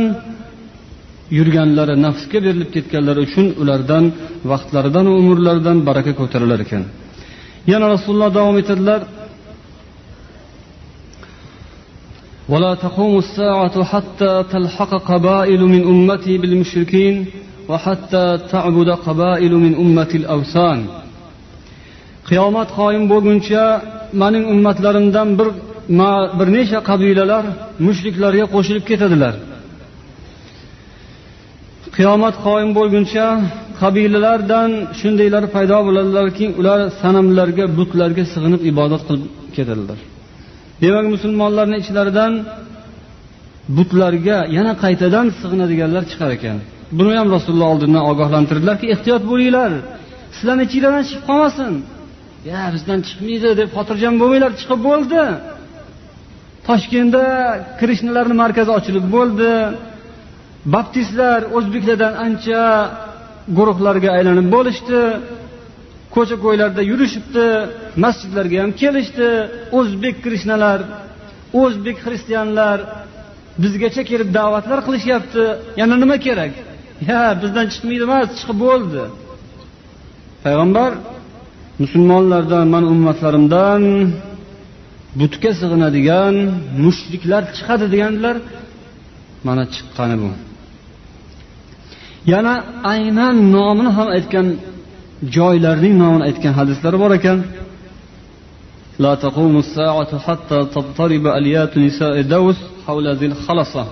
yurganlari 1.39 1.95
nafsga 2.07 2.39
berilib 2.47 2.71
ketganlari 2.77 3.21
uchun 3.27 3.47
ulardan 3.63 4.05
vaqtlaridan 4.51 5.07
umrlaridan 5.21 5.79
baraka 5.89 6.13
ko'tarilar 6.21 6.59
ekan 6.67 6.83
yana 7.73 7.87
rasululloh 7.95 8.31
davom 8.39 8.57
etadilar 8.63 9.03
ولا 12.53 12.73
تقوم 12.87 13.15
الساعة 13.25 13.77
حتى 13.93 14.33
تلحق 14.53 14.93
قبائل 15.13 15.61
من 15.75 15.83
أمتي 15.93 16.35
بالمشركين 16.43 17.15
وحتى 17.71 18.27
تعبد 18.53 18.91
قبائل 19.07 19.53
من 19.65 19.73
أمة 19.85 20.13
الأوثان 20.21 20.81
qiyomat 22.29 22.69
qoyim 22.79 23.05
bo'lguncha 23.13 23.65
mening 24.23 24.45
ummatlarimdan 24.53 25.29
bir 25.39 25.49
bir 26.39 26.49
necha 26.57 26.79
qabilalar 26.91 27.45
mushriklarga 27.87 28.45
qo'shilib 28.55 28.85
ketadilar 28.91 29.35
Qiyomat 31.98 32.36
qoyim 32.48 32.72
bo'lguncha 32.80 33.26
qabilalardan 33.82 34.72
shundaylar 35.00 35.44
paydo 35.56 35.78
bo'ladilarki 35.88 36.46
ular 36.60 36.80
sanamlarga 37.02 37.66
butlarga 37.78 38.24
sig'inib 38.34 38.62
ibodat 38.72 39.02
qilib 39.08 39.24
ketadilar 39.56 40.00
demak 40.84 41.06
musulmonlarni 41.16 41.78
ichlaridan 41.84 42.34
butlarga 43.78 44.38
yana 44.58 44.74
qaytadan 44.84 45.26
sig'inadiganlar 45.40 46.04
chiqar 46.12 46.32
ekan. 46.38 46.58
Buni 46.98 47.14
ham 47.20 47.28
rasululloh 47.36 47.70
oldindan 47.74 48.04
ogohlantirdilarki 48.12 48.86
ehtiyot 48.94 49.24
bo'linglar. 49.32 49.72
Sizlarni 50.36 50.64
ichinglardan 50.68 51.04
chiqib 51.10 51.24
qolmasin? 51.30 51.72
Ya 52.52 52.62
bizdan 52.74 53.00
chiqmaydi 53.08 53.50
deb 53.60 53.70
xotirjam 53.78 54.14
bo'lmanglar 54.22 54.52
chiqib 54.60 54.80
bo'ldi. 54.90 55.22
Toshkentda 56.68 57.26
krishnalarni 57.80 58.36
markazi 58.44 58.72
ochilib 58.78 59.06
bo'ldi. 59.16 59.52
Baptistlar 60.66 61.40
o'zbeklardan 61.58 62.14
ancha 62.26 62.64
guruhlarga 63.58 64.10
aylanib 64.18 64.48
bo'lishdi. 64.56 65.00
Ko'cha 66.16 66.36
ko'ylarda 66.46 66.82
yurishibdi 66.92 67.46
masjidlarga 68.04 68.58
ham 68.64 68.72
kelishdi. 68.82 69.30
O'zbek 69.80 70.16
krishnalar 70.26 70.80
o'zbek 71.62 71.98
xristianlar 72.06 72.78
bizgacha 73.64 74.02
kelib 74.12 74.30
da'vatlar 74.38 74.80
qilishyapti. 74.88 75.44
Yana 75.82 75.96
nima 76.04 76.18
kerak? 76.28 76.54
Ya 77.10 77.22
bizdan 77.42 77.66
chiqmaydi 77.74 78.04
emas 78.10 78.28
chiqib 78.40 78.58
bo'ldi. 78.68 79.02
Payg'ambar 80.44 80.92
musulmonlardan 81.84 82.66
mani 82.74 82.88
ummatlarimdan 82.96 83.82
butga 85.20 85.52
sig'inadigan 85.62 86.36
mushriklar 86.86 87.44
chiqadi 87.56 87.86
degandilar. 87.94 88.36
Mana 89.48 89.64
chiqqani 89.76 90.16
bu. 90.24 90.30
yana 92.33 92.55
aynan 92.93 93.37
nomini 93.55 93.91
ham 93.97 94.09
aytgan 94.17 94.47
joylarning 95.37 95.95
nomini 96.03 96.25
aytgan 96.29 96.53
hadislar 96.61 96.95
bor 97.03 97.13
ekan 97.21 97.39
لا 99.05 99.15
تقوم 99.15 99.55
الساعة 99.65 100.13
حتى 100.27 100.59
تضطرب 100.75 101.25
أليات 101.39 101.73
نساء 101.79 102.17
دوس 102.35 102.59
حول 102.87 103.07
ذي 103.21 103.27
الخلصة 103.27 103.85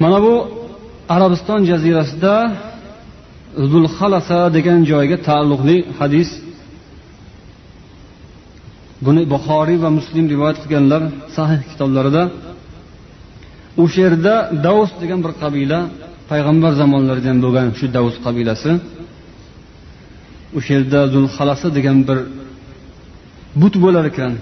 mana 0.00 0.22
bu 0.22 0.34
arabiston 1.08 1.60
jazirasida 1.70 2.34
zulxalasa 3.72 4.38
degan 4.56 4.80
joyga 4.90 5.18
taalluqli 5.28 5.76
hadis 5.98 6.30
buni 9.04 9.22
buxoriy 9.32 9.78
va 9.84 9.90
muslim 9.98 10.24
rivoyat 10.32 10.58
qilganlar 10.62 11.02
sahih 11.36 11.60
kitoblarida 11.70 12.22
o'sha 13.82 14.00
yerda 14.06 14.34
davus 14.66 14.90
degan 15.02 15.20
bir 15.24 15.32
qabila 15.42 15.80
payg'ambar 16.29 16.71
zamonlarida 16.81 17.29
ham 17.31 17.39
bo'lgan 17.45 17.67
shu 17.79 17.85
davus 17.97 18.15
qabilasi 18.25 18.71
o'sha 20.57 20.71
yerda 20.77 20.99
zulxalasa 21.13 21.67
degan 21.77 21.97
bir 22.07 22.19
but 23.61 23.75
bo'lar 23.83 24.05
ekan. 24.11 24.33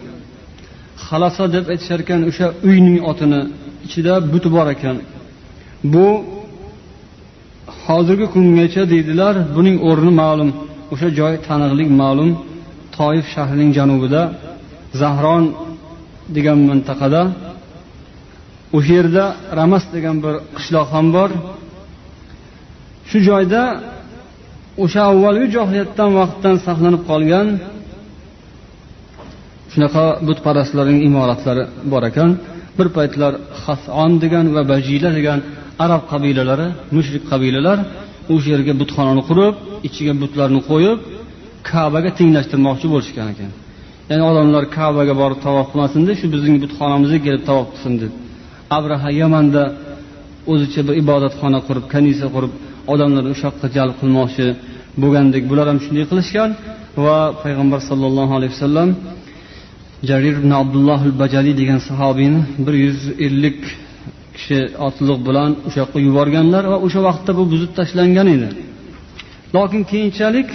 Xalasa 1.06 1.44
deb 1.56 1.66
aytishar 1.74 2.00
ekan 2.06 2.22
o'sha 2.30 2.48
uyning 2.70 2.98
otini 3.12 3.42
ichida 3.86 4.14
but 4.34 4.46
bor 4.56 4.68
ekan. 4.76 4.98
Bu 5.94 6.08
hozirgi 7.86 8.28
kungacha 8.34 8.84
deydilar 8.94 9.36
buning 9.56 9.78
o'rni 9.90 10.12
ma'lum 10.22 10.50
o'sha 10.94 11.08
joy 11.20 11.34
taniqlik 11.48 11.90
ma'lum. 12.02 12.30
Toif 12.98 13.26
shahrining 13.36 13.72
janubida 13.78 14.22
zahron 15.02 15.44
degan 16.36 16.60
mintaqada 16.70 17.22
o'sha 18.78 18.94
yerda 18.98 19.26
ramas 19.60 19.84
degan 19.96 20.16
bir 20.24 20.36
qishloq 20.58 20.88
ham 20.96 21.08
bor. 21.18 21.30
Shu 23.10 23.18
joyda 23.30 23.62
o'sha 24.84 25.02
avvalgi 25.12 25.48
johiliyatdan 25.56 26.10
vaqtdan 26.20 26.56
saqlanib 26.66 27.04
qolgan 27.12 27.48
shunaqa 29.74 30.06
butparastlarning 30.28 31.00
imoratlari 31.10 31.64
bor 31.92 32.04
ekan. 32.12 32.30
Bir 32.78 32.88
paytlar 32.98 33.34
hason 33.64 34.12
degan 34.24 34.46
va 34.56 34.62
bajila 34.74 35.10
degan 35.18 35.40
arab 35.86 36.02
qabilalari 36.12 36.68
mushrik 36.96 37.24
qabilalar 37.32 37.78
o'sha 38.34 38.50
yerga 38.54 38.74
butxonani 38.82 39.24
qurib 39.30 39.56
ichiga 39.88 40.14
butlarni 40.22 40.62
qo'yib 40.72 41.00
kabaga 41.70 42.10
tenglashtirmoqchi 42.20 42.88
bo'lishgan 42.94 43.28
ekan. 43.34 43.52
Ya'ni 44.10 44.24
odamlar 44.32 44.64
kabaga 44.78 45.14
borib 45.22 45.40
tavof 45.46 45.68
qilmasin 45.72 46.02
deb 46.08 46.16
shu 46.22 46.28
bizning 46.36 46.56
butxonamizga 46.64 47.20
kelib 47.26 47.44
tavof 47.50 47.68
qilsin 47.74 47.94
deb. 48.02 48.12
Abraha 48.78 49.10
yamanda 49.22 49.64
o'zicha 50.52 50.82
bir 50.88 50.96
ibodatxona 51.04 51.60
qurib 51.68 51.86
kanisa 51.94 52.26
qurib 52.36 52.54
odamlarni 52.94 53.30
o'sha 53.34 53.46
yoqqa 53.50 53.68
jalb 53.78 53.96
qilmoqchi 54.02 54.48
bo'lgandek 55.02 55.44
bular 55.52 55.66
ham 55.72 55.80
shunday 55.86 56.06
qilishgan 56.12 56.50
va 57.06 57.18
payg'ambar 57.44 57.80
sollallohu 57.90 58.34
alayhi 58.38 58.54
vasallam 58.56 58.90
jarir 60.10 60.36
ibn 60.42 60.52
abdulloh 60.62 61.00
bajaliy 61.22 61.56
degan 61.62 61.80
sahobiyni 61.90 62.42
bir 62.66 62.76
yuz 62.86 63.00
ellik 63.26 63.60
kishi 64.36 64.60
otliq 64.88 65.20
bilan 65.28 65.52
o'sha 65.68 65.78
yoqqa 65.84 66.00
yuborganlar 66.08 66.64
va 66.72 66.78
o'sha 66.86 67.00
vaqtda 67.08 67.32
bu 67.40 67.44
buzib 67.54 67.72
tashlangan 67.80 68.28
edi. 68.36 68.50
Lokin 69.56 69.82
keyinchalik 69.92 70.50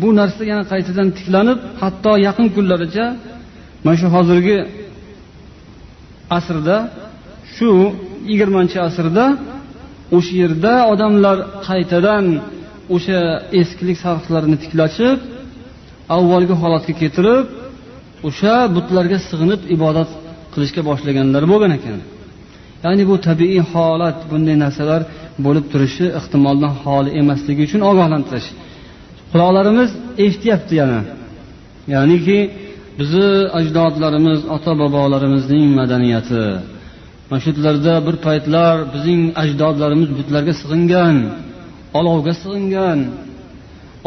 bu 0.00 0.08
narsa 0.20 0.42
yana 0.52 0.64
qaytadan 0.72 1.08
tiklanib 1.18 1.58
hatto 1.82 2.12
yaqin 2.26 2.46
kunlaricha 2.56 3.06
mana 3.84 3.96
shu 4.00 4.08
hozirgi 4.16 4.58
asrda 6.38 6.76
shu 7.54 7.70
yigirmanchi 8.30 8.78
asrda 8.88 9.24
o'sha 10.16 10.34
yerda 10.42 10.74
odamlar 10.92 11.36
qaytadan 11.68 12.24
o'sha 12.94 13.20
eskilik 13.60 13.98
sarflarini 14.04 14.56
tiklashib 14.62 15.18
avvalgi 16.16 16.54
holatga 16.62 16.92
keltirib 17.00 17.46
o'sha 18.28 18.54
butlarga 18.76 19.18
sig'inib 19.28 19.60
ibodat 19.76 20.10
qilishga 20.52 20.82
boshlaganlar 20.90 21.42
bo'lgan 21.52 21.72
ekan. 21.78 21.98
Ya'ni 22.84 23.04
bu 23.10 23.14
tabiiy 23.28 23.62
holat 23.72 24.18
bunday 24.30 24.56
narsalar 24.64 25.02
bo'lib 25.46 25.64
turishi 25.72 26.06
ehtimoldan 26.18 26.72
xoli 26.82 27.10
emasligi 27.20 27.62
uchun 27.68 27.82
ogohlantirish. 27.90 28.48
Quloqlarimiz 29.32 29.90
eshityapti 30.24 30.74
yana. 30.80 31.00
Ya'niki 31.94 32.38
bizni 32.98 33.28
ajdodlarimiz 33.58 34.40
ota 34.56 34.72
bobolarimizning 34.82 35.64
madaniyati. 35.78 36.42
Mana 37.30 37.40
shu 37.44 37.50
yerlarda 37.56 37.94
bir 38.06 38.16
paytlar 38.26 38.74
bizning 38.94 39.22
ajdodlarimiz 39.42 40.10
butlarga 40.18 40.52
sig'ingan 40.60 41.16
olovga 41.98 42.32
sig'ingan 42.42 42.98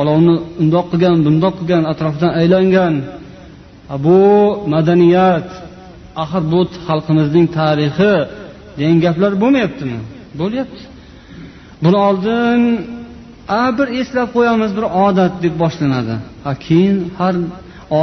olovni 0.01 0.35
undoq 0.61 0.85
qilgan 0.91 1.17
bundoq 1.27 1.53
qilgan 1.59 1.83
atrofdan 1.91 2.31
aylangan. 2.41 2.93
Bu 4.05 4.19
madaniyat 4.73 5.49
axir 6.23 6.43
bu 6.53 6.59
xalqimizning 6.87 7.47
tarixi 7.59 8.13
degan 8.77 8.97
gaplar 9.05 9.31
bo'lmayaptimi? 9.41 9.99
Bo'lyapti. 10.41 10.81
Buni 11.83 11.97
oldin 12.07 12.59
a 13.61 13.63
bir 13.77 13.87
eslab 13.99 14.29
qo'yamiz 14.35 14.71
bir 14.77 14.85
odat 15.05 15.33
deb 15.43 15.55
boshlanadi. 15.63 16.15
Keyin 16.65 16.97
har 17.19 17.35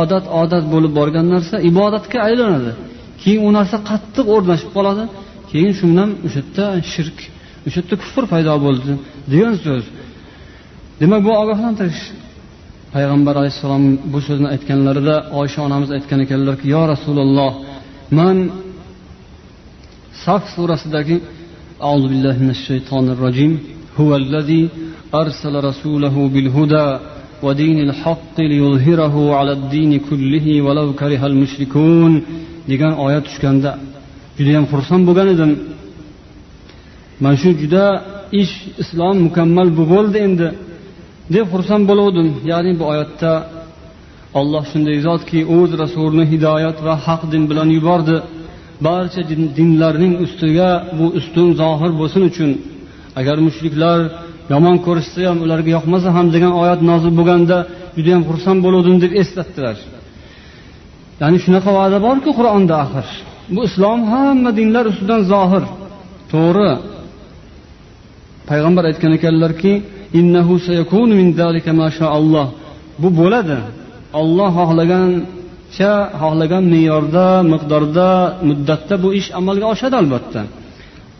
odat 0.01 0.25
odat 0.43 0.65
bo'lib 0.73 0.93
borgan 0.99 1.27
narsa 1.35 1.57
ibodatga 1.71 2.19
aylanadi. 2.29 2.73
keyin 3.22 3.42
u 3.48 3.50
narsa 3.58 3.78
qattiq 3.90 4.26
o'rnashib 4.36 4.70
qoladi 4.78 5.04
keyin 5.52 5.72
shu 5.78 5.86
bilan 5.92 6.10
o'sha 6.26 6.40
yerda 6.42 6.66
shirk 6.94 7.18
o'sha 7.68 7.78
yerda 7.80 7.96
kufr 8.04 8.24
paydo 8.34 8.54
bo'ldi 8.66 8.92
degan 9.32 9.54
so'z 9.66 9.86
demak 11.02 11.22
bu 11.28 11.32
ogohlantirish 11.42 12.04
payg'ambar 12.96 13.34
alayhissalom 13.42 13.84
bu 14.14 14.20
so'zni 14.28 14.48
aytganlarida 14.56 15.16
oysha 15.40 15.60
onamiz 15.68 15.90
aytgan 15.98 16.20
ekanlarki 16.26 16.66
yo 16.76 16.82
rasululloh 16.94 17.52
man 18.20 18.38
saf 20.24 20.44
surasidagi 20.56 21.18
أعوذ 21.88 22.06
بالله 22.12 22.36
من 22.46 22.52
الشيطان 22.58 23.06
الرجيم 23.16 23.54
هو 24.00 24.16
الذي 24.16 24.64
أرسل 25.22 25.54
رسوله 25.70 26.16
بالهدى 26.34 26.88
ودين 27.46 27.80
الحق 27.88 28.36
ليظهره 28.52 29.36
على 29.36 29.52
الدين 29.52 29.92
كله 30.10 30.62
ولو 30.66 30.88
كره 30.94 31.22
المشركون 31.32 32.12
degan 32.71 32.93
oyat 33.07 33.25
tushganda 33.29 33.71
judayam 34.39 34.65
xursand 34.73 35.03
bo'lgan 35.09 35.29
edim. 35.35 35.51
Mana 37.23 37.37
shu 37.43 37.51
juda 37.63 37.85
ish 38.43 38.55
islom 38.83 39.17
mukammal 39.27 39.69
bo'ldi 39.81 40.19
endi 40.27 40.49
deb 41.35 41.47
xursand 41.53 41.85
bo'luvdim. 41.91 42.29
Ya'ni 42.51 42.73
bu 42.81 42.85
oyatda 42.93 43.33
olloh 44.39 44.65
shunday 44.73 44.97
zotki 45.07 45.41
o'z 45.57 45.71
rasulini 45.83 46.25
hidoyat 46.33 46.79
va 46.87 46.95
haq 47.07 47.23
din 47.33 47.43
bilan 47.51 47.69
yubordi. 47.77 48.17
Barcha 48.87 49.23
dinlarning 49.59 50.15
ustiga 50.25 50.71
bu 50.99 51.07
ustun 51.19 51.49
zohir 51.61 51.93
bo'lsin 52.01 52.23
uchun. 52.31 52.51
Agar 53.21 53.37
mushriklar 53.47 53.99
yomon 54.53 54.77
ko'rishsa 54.87 55.21
ham 55.31 55.39
ularga 55.45 55.71
yoqmasa 55.77 56.09
ham 56.17 56.27
degan 56.35 56.53
oyat 56.63 56.81
nozil 56.91 57.13
bo'lganda 57.19 57.57
judayam 57.97 58.23
xursand 58.29 58.59
bo'luvdim 58.67 58.97
deb 59.05 59.13
eslatdilar. 59.23 59.77
Ya'ni 61.21 61.39
shunaqa 61.45 61.71
va'da 61.79 61.99
borku 62.07 62.31
qur'onda 62.39 62.75
axir. 62.85 63.07
Bu 63.55 63.61
islom 63.69 64.01
hamma 64.13 64.51
dinlar 64.59 64.85
ustidan 64.93 65.21
zohir. 65.33 65.65
To'g'ri. 66.33 66.73
Payg'ambar 68.49 68.85
aytgan 68.91 69.13
ekanlarki 69.19 69.73
bu 73.03 73.09
bo'ladi. 73.21 73.59
Olloh 74.21 74.51
xohlagancha 74.59 75.93
xohlagan 76.23 76.65
me'yorda 76.75 77.27
miqdorda 77.53 78.09
muddatda 78.49 78.95
bu 79.05 79.09
ish 79.21 79.29
amalga 79.41 79.67
oshadi 79.75 79.97
albatta. 80.03 80.41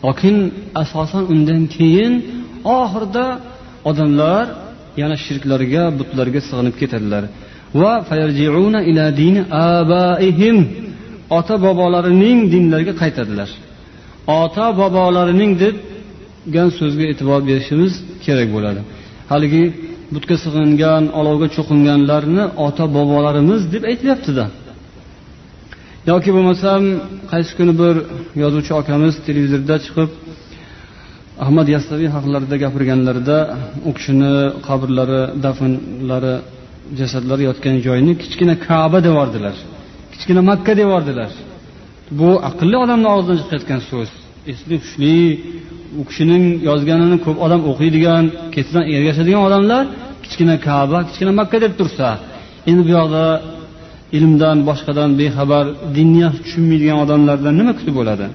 Lokin 0.05 0.35
asosan 0.81 1.23
undan 1.33 1.61
keyin 1.75 2.13
oxirida 2.79 3.25
odamlar 3.89 4.45
yana 5.01 5.15
shirklarga 5.25 5.83
butlarga 5.99 6.39
sig'inib 6.47 6.75
ketadilar. 6.81 7.23
Va 7.81 7.93
ota 11.37 11.55
bobolarining 11.65 12.39
dinlariga 12.53 12.93
qaytadilar. 13.01 13.49
Ota 14.41 14.65
bobolarining 14.79 15.51
degan 15.63 16.69
so'zga 16.79 17.05
e'tibor 17.11 17.39
berishimiz 17.49 17.93
kerak 18.25 18.49
bo'ladi. 18.55 18.81
Haligi 19.31 19.63
butga 20.13 20.35
sig'ingan 20.43 21.03
olovga 21.19 21.47
cho'qinganlarni 21.55 22.43
ota 22.65 22.85
bobolarimiz 22.95 23.61
deb 23.73 23.83
aytilyaptida 23.91 24.45
yoki 26.11 26.29
bo'lmasam 26.35 26.81
qaysi 27.31 27.51
kuni 27.57 27.73
bir 27.81 27.95
yozuvchi 28.43 28.73
akamiz 28.81 29.13
televizorda 29.27 29.75
chiqib 29.85 30.09
ahmad 31.43 31.67
yassaviy 31.75 32.09
haqlarida 32.15 32.55
gapirganlarida 32.63 33.37
u 33.89 33.91
kishini 33.97 34.33
qabrlari 34.67 35.21
dafnlari 35.45 36.35
jasadlari 36.99 37.43
yotgan 37.49 37.75
joyni 37.87 38.13
kichkina 38.21 38.55
kaba 38.67 38.99
devordilar 39.07 39.55
kichkina 40.13 40.41
makka 40.51 40.73
devordilar 40.81 41.31
bu 42.19 42.29
aqlli 42.49 42.77
odamni 42.83 43.07
og'zidan 43.15 43.37
chiqayotgan 43.41 43.81
so'z. 43.89 44.09
Esli 44.51 44.75
hushli 44.81 45.15
u 45.99 46.01
kishining 46.09 46.43
yozganini 46.69 47.17
ko'p 47.25 47.37
odam 47.45 47.61
o'qiydigan 47.71 48.23
ketidan 48.55 48.83
ergashadigan 48.95 49.41
odamlar 49.47 49.83
kichkina 50.23 50.55
kaba 50.67 50.97
kichkina 51.07 51.31
makka 51.39 51.57
deb 51.65 51.73
tursa 51.79 52.07
endi 52.69 52.81
bu 52.87 52.91
yoqda 52.97 53.25
ilmdan 54.17 54.57
boshqadan 54.69 55.09
bexabar 55.19 55.65
dinni 55.95 56.27
tushunmaydigan 56.43 56.97
odamlardan 57.03 57.53
nima 57.59 57.73
kutib 57.79 57.95
bo'ladi? 57.99 58.25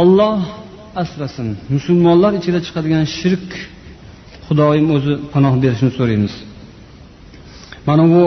Olloh 0.00 0.36
asrasin 1.02 1.48
musulmonlar 1.74 2.32
ichida 2.40 2.58
chiqadigan 2.66 3.04
shirk 3.18 3.48
xudoyim 4.46 4.86
o'zi 4.96 5.12
panoh 5.32 5.54
berishini 5.62 5.92
so'raymiz. 5.98 6.34
Mana 7.88 8.04
bu 8.14 8.22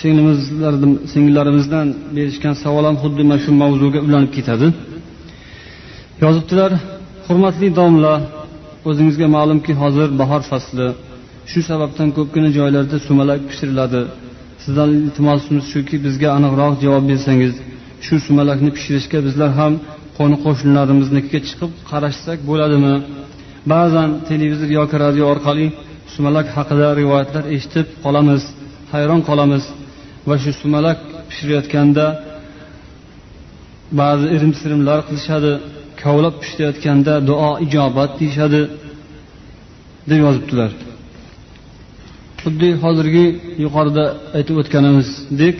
singlimizlardan 0.00 0.92
singillarimizdan 1.12 1.86
berishgan 2.16 2.54
savol 2.64 2.84
ham 2.88 2.96
xuddi 3.02 3.22
mana 3.30 3.40
shu 3.44 3.50
mavzuga 3.62 4.00
ulanib 4.06 4.32
ketadi. 4.36 4.66
Yozibdilar 6.24 6.70
hurmatli 7.26 7.68
domla 7.80 8.14
o'zingizga 8.88 9.26
ma'lumki 9.36 9.72
hozir 9.82 10.08
bahor 10.20 10.42
fasli. 10.50 10.88
Shu 11.50 11.60
sababdan 11.70 12.08
ko'pgina 12.16 12.50
joylarda 12.58 12.96
sumalak 13.08 13.40
pishiriladi. 13.50 14.00
Sizdan 14.64 14.88
iltimosimiz 15.06 15.64
shuki 15.72 15.96
bizga 16.06 16.28
aniqroq 16.38 16.74
javob 16.84 17.04
bersangiz 17.10 17.54
shu 18.06 18.14
sumalakni 18.26 18.70
pishirishga 18.76 19.18
bizlar 19.26 19.50
ham 19.60 19.72
qo'ni 20.18 20.36
qo'shnilarimiznikiga 20.44 21.40
chiqib 21.48 21.70
qarashsak 21.90 22.38
bo'ladimi? 22.50 22.94
Ba'zan 23.72 24.08
televizor 24.30 24.70
yoki 24.78 24.96
radio 25.04 25.24
orqali 25.34 25.66
sumalak 26.14 26.46
haqida 26.56 26.88
rivoyatlar 27.00 27.44
eshitib 27.54 27.86
qolamiz 28.04 28.42
hayron 28.94 29.20
qolamiz 29.28 29.64
va 30.28 30.34
shu 30.42 30.50
sumalak 30.62 30.98
pishirayotganda 31.28 32.06
ba'zi 34.00 34.26
irim 34.36 34.52
sirimlar 34.60 34.98
qilishadi. 35.08 35.52
Kovlab 36.02 36.34
pishirayotganda 36.42 37.14
duo 37.28 37.50
ijobat 37.66 38.10
deyishadi 38.20 38.60
deb 40.10 40.18
yozibdilar. 40.26 40.70
Xuddi 42.42 42.68
hozirgi 42.82 43.26
yuqorida 43.64 44.04
aytib 44.36 44.56
o'tganimizdek 44.62 45.56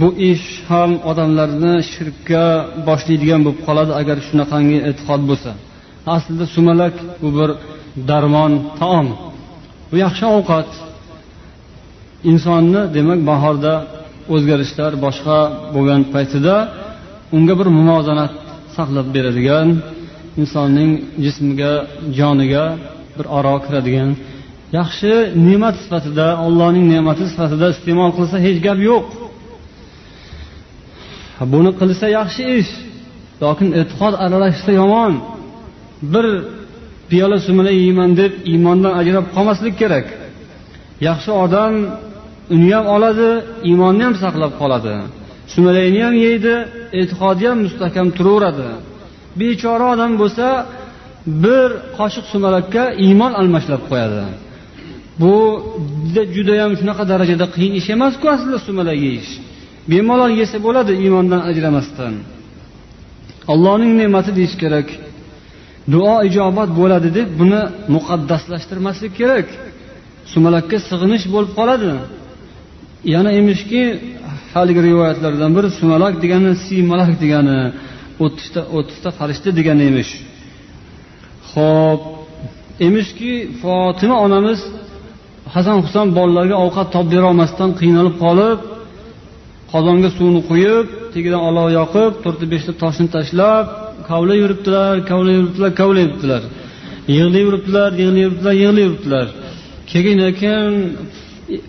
bu 0.00 0.08
ish 0.30 0.46
ham 0.70 0.90
odamlarni 1.10 1.74
shirkka 1.92 2.44
boshlaydigan 2.88 3.40
bo'lib 3.46 3.60
qoladi 3.68 3.92
agar 4.00 4.16
shunaqangi 4.28 4.78
e'tiqod 4.88 5.22
bo'lsa. 5.30 5.50
Aslida 6.14 6.46
sumalak 6.56 6.94
bu 7.22 7.28
bir 7.38 7.50
darmon 8.10 8.52
taom. 8.78 9.06
Bu 9.90 9.96
yaxshi 10.04 10.24
ovqat. 10.36 10.70
Insonni 12.30 12.82
demak 12.96 13.20
bahorda 13.30 13.74
o'zgarishlar 14.34 14.92
boshqa 15.04 15.38
bo'lgan 15.74 16.02
paytida 16.14 16.54
unga 17.36 17.54
bir 17.60 17.68
muvozanat 17.78 18.32
saqlab 18.76 19.06
beradigan 19.16 19.68
insonning 20.40 20.90
jismiga 21.24 21.72
joniga 22.18 22.64
bir 23.16 23.26
oro 23.38 23.54
kiradigan. 23.64 24.10
Yaxshi 24.78 25.12
ne'mat 25.46 25.74
sifatida 25.82 26.26
allohning 26.46 26.86
ne'mati 26.94 27.24
sifatida 27.32 27.66
iste'mol 27.74 28.10
qilsa 28.18 28.36
hech 28.46 28.58
gap 28.66 28.78
yo'q. 28.90 29.04
Buni 31.52 31.70
qilsa 31.80 32.06
yaxshi 32.18 32.42
ish 32.58 32.72
lokin 33.42 33.68
e'tiqod 33.80 34.14
aralashsa 34.24 34.70
yomon. 34.80 35.12
Bir 36.12 36.26
piyola 37.10 37.38
sumalak 37.46 37.76
yeyman 37.84 38.10
deb 38.20 38.32
iymondan 38.52 38.92
ajrab 39.00 39.26
qolmaslik 39.34 39.74
kerak. 39.80 40.06
Yaxshi 41.08 41.30
odam 41.44 41.74
uni 42.54 42.70
ham 42.76 42.86
oladi 42.96 43.30
iymonni 43.68 44.02
ham 44.06 44.14
saqlab 44.24 44.52
qoladi. 44.60 44.94
Sumalakni 45.54 46.00
ham 46.06 46.14
yeydi 46.26 46.54
e'tiqodi 47.00 47.44
ham 47.50 47.58
mustahkam 47.66 48.08
turaveradi. 48.18 48.68
Bechora 49.40 49.86
odam 49.94 50.12
bo'lsa 50.22 50.46
bir 51.44 51.68
qoshiq 51.98 52.24
sumalakka 52.32 52.82
iymon 53.06 53.32
almashlab 53.40 53.82
qo'yadi. 53.90 54.24
Bu 55.20 55.34
judayam 56.36 56.72
shunaqa 56.80 57.04
darajada 57.12 57.46
qiyin 57.54 57.72
ish 57.80 57.88
emasku 57.96 58.26
aslida 58.34 58.58
sumalak 58.68 58.98
yeyish. 59.06 59.30
Bemalol 59.90 60.32
yesa 60.40 60.58
bo'ladi 60.66 60.92
iymondan 61.02 61.42
ajramasdan. 61.50 62.14
Allohning 63.52 63.92
ne'mati 64.00 64.30
deyish 64.38 64.56
kerak. 64.62 64.88
Duo 65.92 66.14
ijobat 66.28 66.70
bo'ladi 66.80 67.08
deb 67.18 67.28
buni 67.40 67.60
muqaddaslashtirmaslik 67.94 69.12
kerak. 69.20 69.46
Sumalakka 70.32 70.76
sig'inish 70.88 71.24
bo'lib 71.34 71.52
qoladi. 71.58 71.92
Yana 73.14 73.30
emishki 73.40 73.82
haligi 74.54 74.80
rivoyatlardan 74.88 75.50
biri 75.56 75.68
sumalak 75.80 76.14
degani 76.22 76.52
siymalak 76.66 77.12
degani 77.22 77.58
o'ttizta 78.24 78.60
o'ttizta 78.76 79.08
farishta 79.18 79.50
degani 79.58 79.82
emish. 79.90 80.12
Ho'p 81.52 82.02
emishki 82.86 83.32
fotima 83.62 84.16
onamiz 84.26 84.60
hasan 85.54 85.76
husan 85.84 86.06
bolalarga 86.18 86.56
ovqat 86.64 86.88
topib 86.94 87.10
berolmasdan 87.14 87.70
qiynalib 87.80 88.16
qolib 88.24 88.58
qozonga 89.72 90.10
suvni 90.18 90.40
quyib 90.50 90.86
tagidan 91.14 91.42
olov 91.48 91.68
yoqib 91.78 92.12
to'rtta 92.24 92.46
beshta 92.52 92.72
toshni 92.82 93.08
tashlab 93.16 93.64
kovlab 94.10 94.38
yuribdilar 94.42 94.94
kovlab 95.10 95.34
yuribdilar 95.38 95.70
kovlab 95.80 96.02
yuribdilar. 96.04 96.42
Yig'lab 97.16 97.42
yuribdilar 97.46 97.90
yig'lab 98.00 98.18
yuribdilar 98.24 98.54
yig'lab 98.62 98.82
yuribdilar. 98.86 99.26
Keyin 99.90 100.18
ekan 100.30 100.70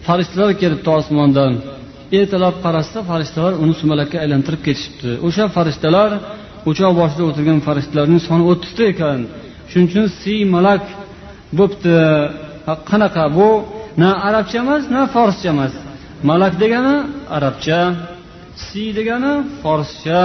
farishtalar 0.05 0.51
kelibdi 0.61 0.89
osmondan. 0.99 1.53
Ertalab 2.19 2.55
qarasa 2.65 2.99
farishtalar 3.09 3.53
uni 3.63 3.73
sumalakka 3.81 4.17
aylantirib 4.23 4.61
ketishibdi. 4.67 5.11
O'sha 5.27 5.45
farishtalar 5.55 6.11
o'choq 6.69 6.91
boshida 6.99 7.23
o'tirgan 7.29 7.59
farishtalarning 7.67 8.21
soni 8.27 8.43
o'ttizta 8.51 8.83
ekan. 8.93 9.19
Shuning 9.69 9.87
uchun 9.89 10.05
si 10.19 10.33
malak 10.55 10.83
bo'pti. 11.59 11.95
Qanaqa 12.89 13.23
bu? 13.37 13.49
Na 14.01 14.09
arabcha 14.27 14.57
emas 14.63 14.83
na 14.95 15.01
forscha 15.15 15.47
emas. 15.55 15.73
Malak 16.29 16.53
degani 16.63 16.95
arabcha 17.37 17.79
si 18.65 18.83
degani 18.97 19.33
forscha. 19.63 20.21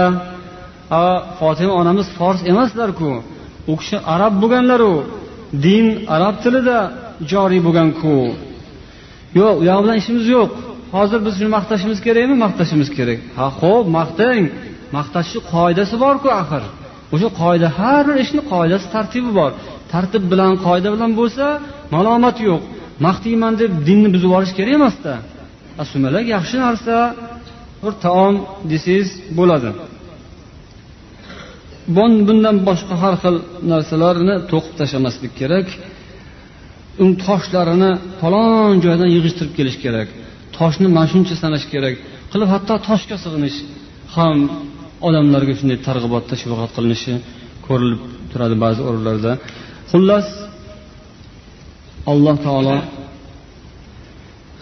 Fotima 1.38 1.72
onamiz 1.80 2.06
fors 2.18 2.40
emaslarku. 2.52 3.10
U 3.70 3.74
kishi 3.80 3.96
arab 4.14 4.32
bo'lganlaru 4.42 4.94
din 5.64 5.86
arab 6.16 6.34
tilida 6.44 6.78
joriy 7.30 7.60
bo'lganku. 7.66 8.16
Yo'q 9.38 9.54
u 9.60 9.62
yog'i 9.68 9.82
bilan 9.84 9.96
ishimiz 10.02 10.26
yo'q. 10.36 10.50
Hozir 10.94 11.20
biz 11.26 11.34
shuni 11.38 11.50
maqtashimiz 11.56 11.98
kerakmi? 12.06 12.34
Maqtashimiz 12.44 12.88
kerak. 12.96 13.18
Ha 13.38 13.46
ho'p 13.60 13.86
maqtang. 13.98 14.42
Maqtashni 14.96 15.40
qoidasi 15.52 15.94
borku 16.04 16.28
axir. 16.42 16.62
O'sha 17.14 17.28
qoida 17.40 17.68
har 17.78 18.02
bir 18.08 18.16
ishni 18.24 18.42
qoidasi 18.52 18.86
tartibi 18.94 19.30
bor. 19.38 19.50
Tartib 19.92 20.24
bilan 20.32 20.52
qoida 20.66 20.88
bilan 20.94 21.10
bo'lsa 21.20 21.44
malomat 21.94 22.36
yo'q. 22.48 22.60
Maqtayman 23.06 23.54
deb 23.62 23.70
dinni 23.88 24.08
buzib 24.14 24.26
yuborish 24.28 24.52
kerak 24.58 24.74
emasda. 24.78 25.12
Sumalak 25.92 26.24
yaxshi 26.34 26.56
narsa 26.66 26.96
bir 27.82 27.92
taom 28.04 28.34
desangiz 28.70 29.08
bo'ladi. 29.38 29.70
Bundan 31.96 32.56
boshqa 32.68 32.94
har 33.02 33.14
xil 33.22 33.36
narsalarni 33.72 34.34
to'qib 34.50 34.74
tashlamaslik 34.80 35.32
kerak. 35.40 35.66
Uni 37.02 37.14
toshlarini 37.26 37.90
falon 38.20 38.74
joydan 38.84 39.08
yig'ishtirib 39.16 39.52
kelish 39.58 39.78
kerak. 39.84 40.08
Toshni 40.58 40.88
mana 40.96 41.08
shuncha 41.12 41.34
sanash 41.42 41.66
kerak. 41.72 41.94
Qilib 42.32 42.48
hatto 42.54 42.74
toshga 42.88 43.16
sig'inish 43.24 43.58
ham 44.16 44.36
odamlarga 45.06 45.54
shunday 45.58 45.78
targ'ibot 45.88 46.24
tashviqot 46.30 46.70
qilinishi 46.76 47.14
ko'rilib 47.66 48.00
turadi 48.30 48.56
ba'zi 48.64 48.80
o'rinlarda. 48.88 49.32
Xullas 49.92 50.26
alloh 52.12 52.36
taolo 52.46 52.76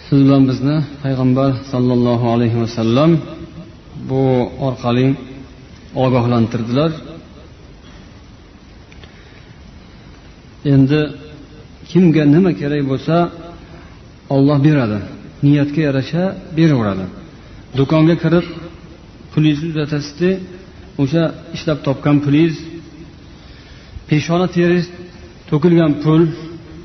siz 0.07 0.18
bilan 0.26 0.45
bizni 0.51 0.76
payg'ambar 1.03 1.51
sollallohu 1.72 2.26
alayhi 2.35 2.59
vasallam 2.64 3.11
bu 4.11 4.22
orqali 4.68 5.07
ogohlantirdilar. 6.05 6.91
Endi 10.74 11.00
kimga 11.90 12.24
nima 12.34 12.52
kerak 12.61 12.82
bo'lsa 12.90 13.16
olloh 14.34 14.58
beradi. 14.66 14.98
Niyatga 15.44 15.80
yarasha 15.88 16.22
beraveradi. 16.58 17.04
Do'konga 17.78 18.16
kirib 18.24 18.46
pulingizni 19.32 19.68
uzatasizda 19.72 20.30
o'sha 21.02 21.22
ishlab 21.56 21.78
topgan 21.86 22.16
pulingiz 22.24 22.56
peshona 24.08 24.46
teringiz 24.56 24.86
to'kilgan 25.50 25.92
pul 26.02 26.22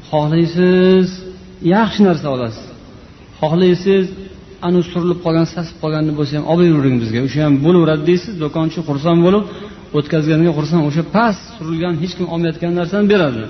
xohlaysiz 0.09 1.07
yaxshi 1.75 2.01
narsa 2.07 2.27
olasiz. 2.35 2.65
Xohlaysiz 3.39 4.05
ani 4.67 4.79
surilib 4.91 5.19
qolgan 5.25 5.47
sasib 5.55 5.75
qolganini 5.83 6.13
bo'lsa 6.19 6.33
ham 6.37 6.45
olib 6.53 6.73
bering 6.79 6.97
bizga. 7.03 7.19
O'sha 7.27 7.39
ham 7.47 7.55
bo'laveradi 7.65 8.03
deysiz 8.09 8.33
do'konchi 8.43 8.79
xursand 8.87 9.19
bo'lib 9.25 9.43
o'tkazganiga 9.97 10.51
xursand 10.57 10.83
o'sha 10.89 11.03
past 11.15 11.41
surilgan 11.57 11.93
hech 12.01 12.13
kim 12.17 12.25
olmayotgan 12.33 12.71
narsani 12.79 13.05
beradi. 13.13 13.43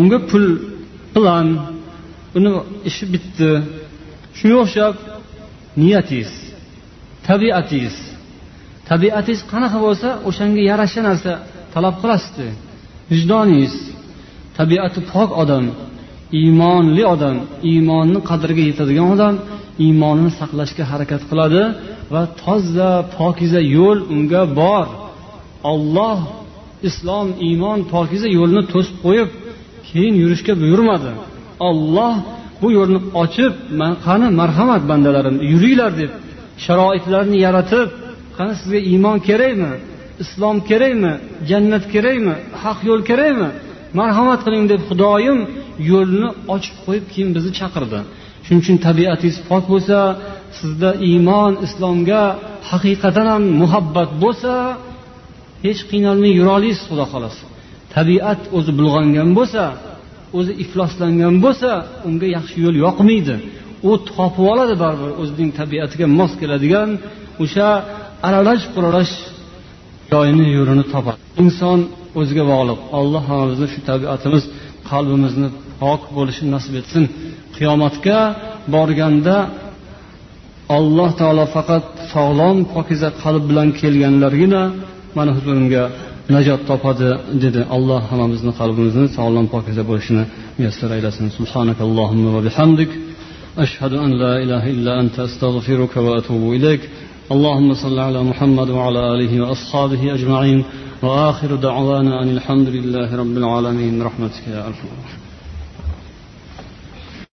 Unga 0.00 0.18
pul 0.30 0.46
plan 1.14 1.46
uni 2.36 2.50
ishi 2.88 3.04
bitdi. 3.12 3.50
Shunga 4.38 4.56
o'xshab 4.64 4.94
niyatingiz 5.82 6.32
tabiatingiz. 7.28 7.96
Tabiatingiz 8.90 9.42
qanaqa 9.52 9.78
bo'lsa 9.86 10.08
o'shanga 10.28 10.62
yarasha 10.70 11.00
narsa 11.08 11.32
talab 11.74 11.94
qilasizda. 12.02 12.46
Vijdoningiz. 13.12 13.74
Tabiati 14.58 15.00
pok 15.12 15.30
odam 15.42 15.64
iymonli 16.40 17.02
odam 17.14 17.36
iymonni 17.70 18.20
qadriga 18.30 18.62
yetadigan 18.70 19.06
odam 19.14 19.34
iymonini 19.84 20.32
saqlashga 20.40 20.84
harakat 20.90 21.22
qiladi 21.30 21.62
va 22.12 22.22
toza 22.42 22.90
pokiza 23.16 23.60
yo'l 23.76 23.98
unga 24.14 24.42
bor. 24.60 24.86
Olloh 25.72 26.20
islom 26.88 27.28
iymon 27.48 27.78
pokiza 27.92 28.28
yo'lni 28.38 28.62
to'sib 28.72 28.96
qo'yib 29.04 29.28
keyin 29.88 30.14
yurishga 30.22 30.54
buyurmadi. 30.62 31.10
Olloh 31.68 32.14
bu 32.60 32.68
yo'lni 32.78 33.00
ochib 33.22 33.52
qani 34.06 34.28
marhamat 34.40 34.82
bandalarim 34.90 35.36
yuringlar 35.52 35.92
deb 36.00 36.10
sharoitlarni 36.64 37.38
yaratib 37.46 37.88
qani 38.36 38.52
sizga 38.60 38.80
iymon 38.92 39.18
kerakmi 39.28 39.72
islom 40.22 40.56
kerakmi 40.70 41.12
jannat 41.50 41.84
kerakmi 41.94 42.34
haq 42.62 42.78
yo'l 42.88 43.00
kerakmi 43.10 43.48
marhamat 44.00 44.40
qiling 44.46 44.64
deb 44.72 44.80
xudoyim 44.88 45.38
yo'lni 45.90 46.28
ochib 46.54 46.76
qo'yib 46.84 47.04
keyin 47.12 47.30
bizni 47.36 47.52
chaqirdi. 47.60 47.98
Shuning 48.44 48.60
uchun 48.64 48.76
tabiatingiz 48.86 49.38
pok 49.50 49.64
bo'lsa 49.72 49.98
sizda 50.58 50.90
iymon 51.08 51.52
islomga 51.66 52.22
haqiqatan 52.70 53.26
ham 53.32 53.42
muhabbat 53.62 54.10
bo'lsa 54.22 54.52
hech 55.64 55.80
qiynalmay 55.90 56.32
yura 56.38 56.52
olasiz 56.58 56.82
xudo 56.90 57.04
xohlasa. 57.12 57.44
Tabiat 57.94 58.40
o'zi 58.56 58.72
bulg'angan 58.78 59.28
bo'lsa 59.38 59.64
o'zi 60.38 60.52
ifloslangan 60.64 61.34
bo'lsa 61.44 61.70
unga 62.08 62.28
yaxshi 62.36 62.56
yo'l 62.64 62.76
yoqmaydi. 62.86 63.34
U 63.88 63.90
topib 64.10 64.44
oladi 64.52 64.74
baribir 64.82 65.10
o'zining 65.22 65.50
tabiatiga 65.60 66.06
mos 66.18 66.32
keladigan 66.40 66.90
o'sha 67.42 67.68
aralash 68.28 68.64
quralash 68.74 69.12
joyini 70.12 70.46
yo'lini 70.58 70.84
topadi. 70.94 71.18
Inson 71.42 71.80
o'ziga 72.20 72.44
bog'liq. 72.52 72.78
Alloh 72.98 73.22
hammamizni 73.30 73.68
shu 73.72 73.80
tabiatimiz 73.90 74.44
qalbimizni 74.90 75.48
pok 75.80 76.02
bo'lishini 76.16 76.50
nasib 76.56 76.74
etsin. 76.80 77.02
Qiyomatga 77.56 78.18
borganda 78.74 79.36
alloh 80.76 81.10
taolo 81.20 81.44
faqat 81.56 81.84
sog'lom 82.12 82.56
pokiza 82.74 83.08
qalb 83.22 83.42
bilan 83.50 83.68
kelganlargina 83.80 84.62
mana 85.16 85.30
huzurimga 85.36 85.84
najot 86.35 86.61
topadi 86.69 87.09
dedi 87.43 87.61
alloh 87.75 88.01
hammamizni 88.11 88.51
qalbimizni 88.59 89.05
sog'lom 89.17 89.45
pokiza 89.53 89.83
bo'lishini 89.89 90.23
muyassar 90.57 90.89
aylasin 90.97 91.25
subhanakallohumma 91.37 92.29
va 92.35 92.41
bihamdik 92.47 92.91
أشهد 93.65 93.93
أن 93.93 94.11
لا 94.23 94.33
إله 94.43 94.63
إلا 94.75 94.99
أنت 95.01 95.19
أستغفرك 95.19 95.97
وأتوب 95.97 96.53
إليك 96.53 96.81
اللهم 97.31 97.73
صل 97.73 97.99
على 97.99 98.23
محمد 98.23 98.69
وعلى 98.69 99.01
آله 99.13 99.41
وأصحابه 99.41 100.13
أجمعين 100.13 100.63
وآخر 101.03 101.55
دعوانا 101.55 102.21
أن 102.21 102.29
الحمد 102.29 102.67
لله 102.67 103.15
رب 103.15 103.37
العالمين 103.37 103.99
برحمتك 103.99 104.47
يا 104.47 104.67
أرحم 104.67 104.87
الراحمين 104.87 105.16